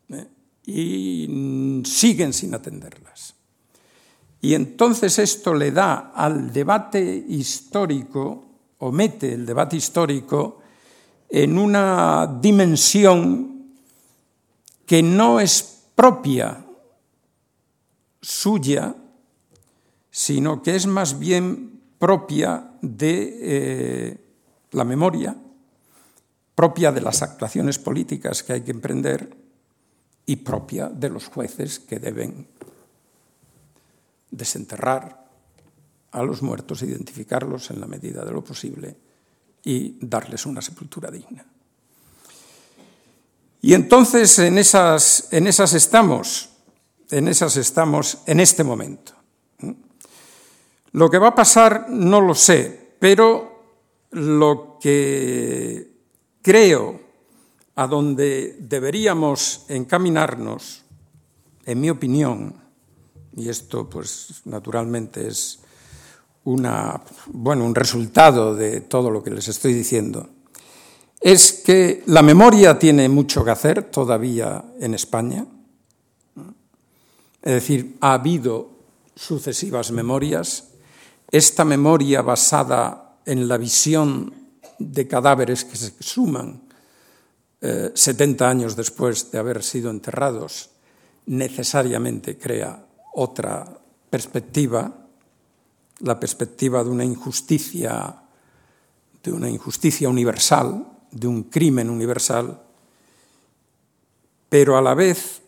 [0.09, 0.27] ¿eh?
[0.65, 3.35] Y siguen sin atenderlas.
[4.41, 8.45] Y entonces esto le da al debate histórico,
[8.77, 10.59] o mete el debate histórico,
[11.29, 13.75] en una dimensión
[14.85, 16.65] que no es propia
[18.21, 18.95] suya,
[20.09, 24.17] sino que es más bien propia de eh,
[24.71, 25.35] la memoria,
[26.59, 29.33] propia de las actuaciones políticas que hay que emprender
[30.25, 32.49] y propia de los jueces que deben
[34.29, 35.25] desenterrar
[36.11, 38.93] a los muertos, identificarlos en la medida de lo posible
[39.63, 41.45] y darles una sepultura digna.
[43.61, 46.49] Y entonces en esas, en esas estamos,
[47.09, 49.13] en esas estamos en este momento.
[50.91, 53.63] Lo que va a pasar no lo sé, pero
[54.11, 55.88] lo que
[56.49, 56.99] creo
[57.75, 60.81] a donde deberíamos encaminarnos,
[61.63, 62.55] en mi opinión,
[63.37, 65.59] y esto pues naturalmente es
[66.45, 70.27] una, bueno, un resultado de todo lo que les estoy diciendo,
[71.21, 75.45] es que la memoria tiene mucho que hacer todavía en España.
[77.43, 78.71] Es decir, ha habido
[79.13, 80.69] sucesivas memorias.
[81.29, 84.38] Esta memoria basada en la visión
[84.79, 86.63] de cadáveres que se suman
[87.61, 90.71] eh, 70 años después de haber sido enterrados
[91.25, 93.79] necesariamente crea otra
[94.09, 94.91] perspectiva,
[95.99, 98.15] la perspectiva de una injusticia,
[99.21, 102.61] de una injusticia universal, de un crimen universal,
[104.47, 105.41] pero a la vez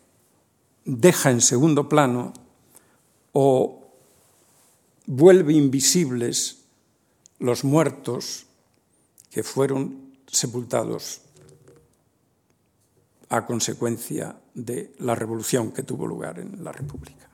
[0.86, 2.34] deja en segundo plano
[3.34, 3.88] o
[5.08, 6.58] vuelve invisibles
[7.40, 8.46] los muertos
[9.32, 11.22] que fueron sepultados
[13.30, 17.32] a consecuencia de la revolución que tuvo lugar en la República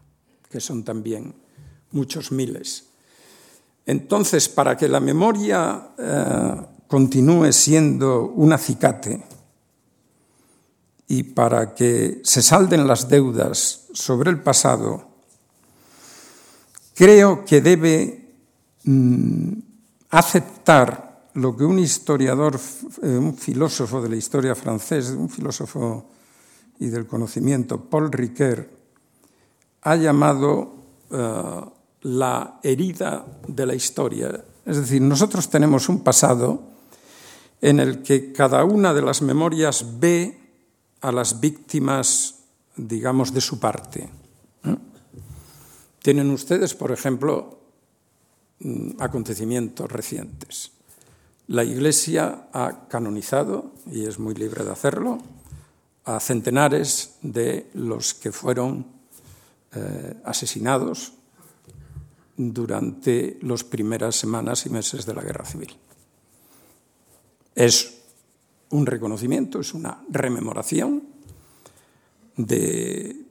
[0.49, 1.33] que son también
[1.91, 2.85] muchos miles.
[3.85, 6.55] Entonces, para que la memoria eh,
[6.87, 9.23] continúe siendo un acicate
[11.07, 15.07] y para que se salden las deudas sobre el pasado,
[16.93, 18.35] creo que debe
[18.83, 19.53] mm,
[20.09, 21.06] aceptar
[21.37, 22.59] lo que un historiador,
[23.03, 26.09] eh, un filósofo de la historia francés, un filósofo
[26.79, 28.67] y del conocimiento, Paul Ricoeur,
[29.83, 30.73] ha llamado
[31.11, 34.43] uh, la herida de la historia.
[34.65, 36.61] Es decir, nosotros tenemos un pasado
[37.61, 40.37] en el que cada una de las memorias ve
[41.01, 42.39] a las víctimas,
[42.75, 44.09] digamos, de su parte.
[44.63, 44.77] ¿Eh?
[46.01, 47.59] Tienen ustedes, por ejemplo,
[48.59, 50.76] mm, acontecimientos recientes.
[51.47, 55.19] La Iglesia ha canonizado, y es muy libre de hacerlo,
[56.03, 58.85] a centenares de los que fueron
[59.73, 61.13] eh, asesinados
[62.35, 65.75] durante las primeras semanas y meses de la guerra civil.
[67.55, 67.97] Es
[68.69, 71.03] un reconocimiento, es una rememoración
[72.35, 73.25] de,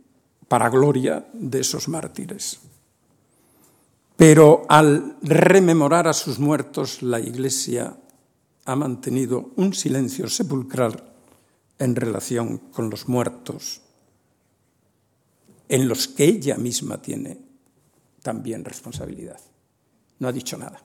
[0.49, 2.61] para gloria de esos mártires.
[4.17, 7.97] Pero al rememorar a sus muertos, la Iglesia
[8.67, 11.03] ha mantenido un silencio sepulcral
[11.79, 13.81] en relación con los muertos
[15.69, 17.39] en los que ella misma tiene
[18.23, 19.41] también responsabilidad.
[20.19, 20.83] No ha dicho nada,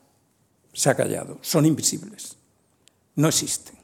[0.74, 2.36] se ha callado, son invisibles,
[3.16, 3.76] no existen.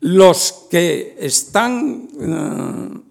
[0.00, 3.02] Los que están uh,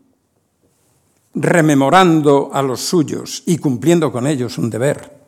[1.35, 5.19] rememorando a los suyos y cumpliendo con ellos un deber,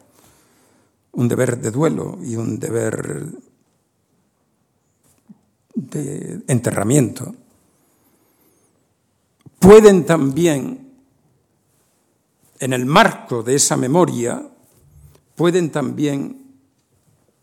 [1.11, 3.50] un deber de duelo y un deber
[5.73, 7.33] de enterramiento,
[9.59, 10.91] pueden también,
[12.59, 14.47] en el marco de esa memoria,
[15.35, 16.57] pueden también,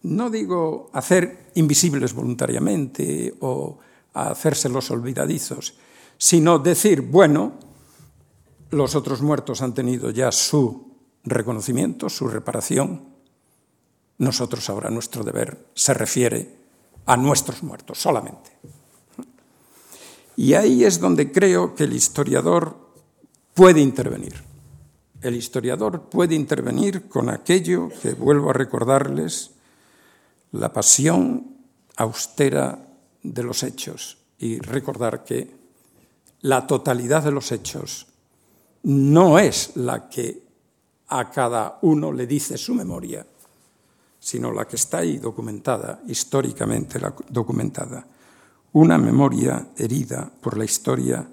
[0.02, 3.78] no digo hacer invisibles voluntariamente o
[4.14, 5.74] hacérselos olvidadizos,
[6.16, 7.55] sino decir, bueno,
[8.70, 10.88] los otros muertos han tenido ya su
[11.24, 13.09] reconocimiento, su reparación,
[14.18, 16.57] nosotros ahora nuestro deber se refiere
[17.09, 18.51] a nuestros muertos solamente.
[20.36, 22.76] Y ahí es donde creo que el historiador
[23.55, 24.35] puede intervenir.
[25.22, 29.52] El historiador puede intervenir con aquello que vuelvo a recordarles,
[30.52, 31.56] la pasión
[31.97, 32.78] austera
[33.22, 35.56] de los hechos y recordar que
[36.43, 38.06] la totalidad de los hechos
[38.82, 40.43] no es la que
[41.09, 43.26] a cada uno le dice su memoria,
[44.19, 48.07] sino la que está ahí documentada, históricamente documentada.
[48.73, 51.27] Una memoria herida por la historia,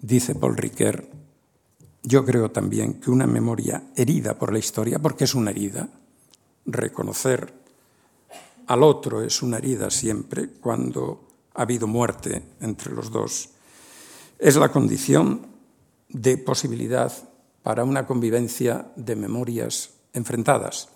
[0.00, 1.08] dice Paul Ricoeur,
[2.02, 5.88] yo creo también que una memoria herida por la historia, porque es una herida,
[6.66, 7.64] reconocer
[8.66, 13.50] al otro es una herida siempre cuando ha habido muerte entre los dos,
[14.38, 15.46] es la condición
[16.08, 17.12] de posibilidad
[17.62, 20.88] para una convivencia de memorias enfrentadas.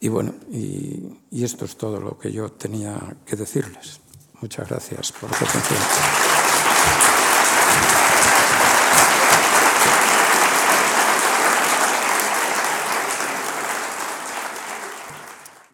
[0.00, 4.00] Y bueno, y, esto es todo lo que yo tenía que decirles.
[4.40, 6.69] Muchas gracias por su atención.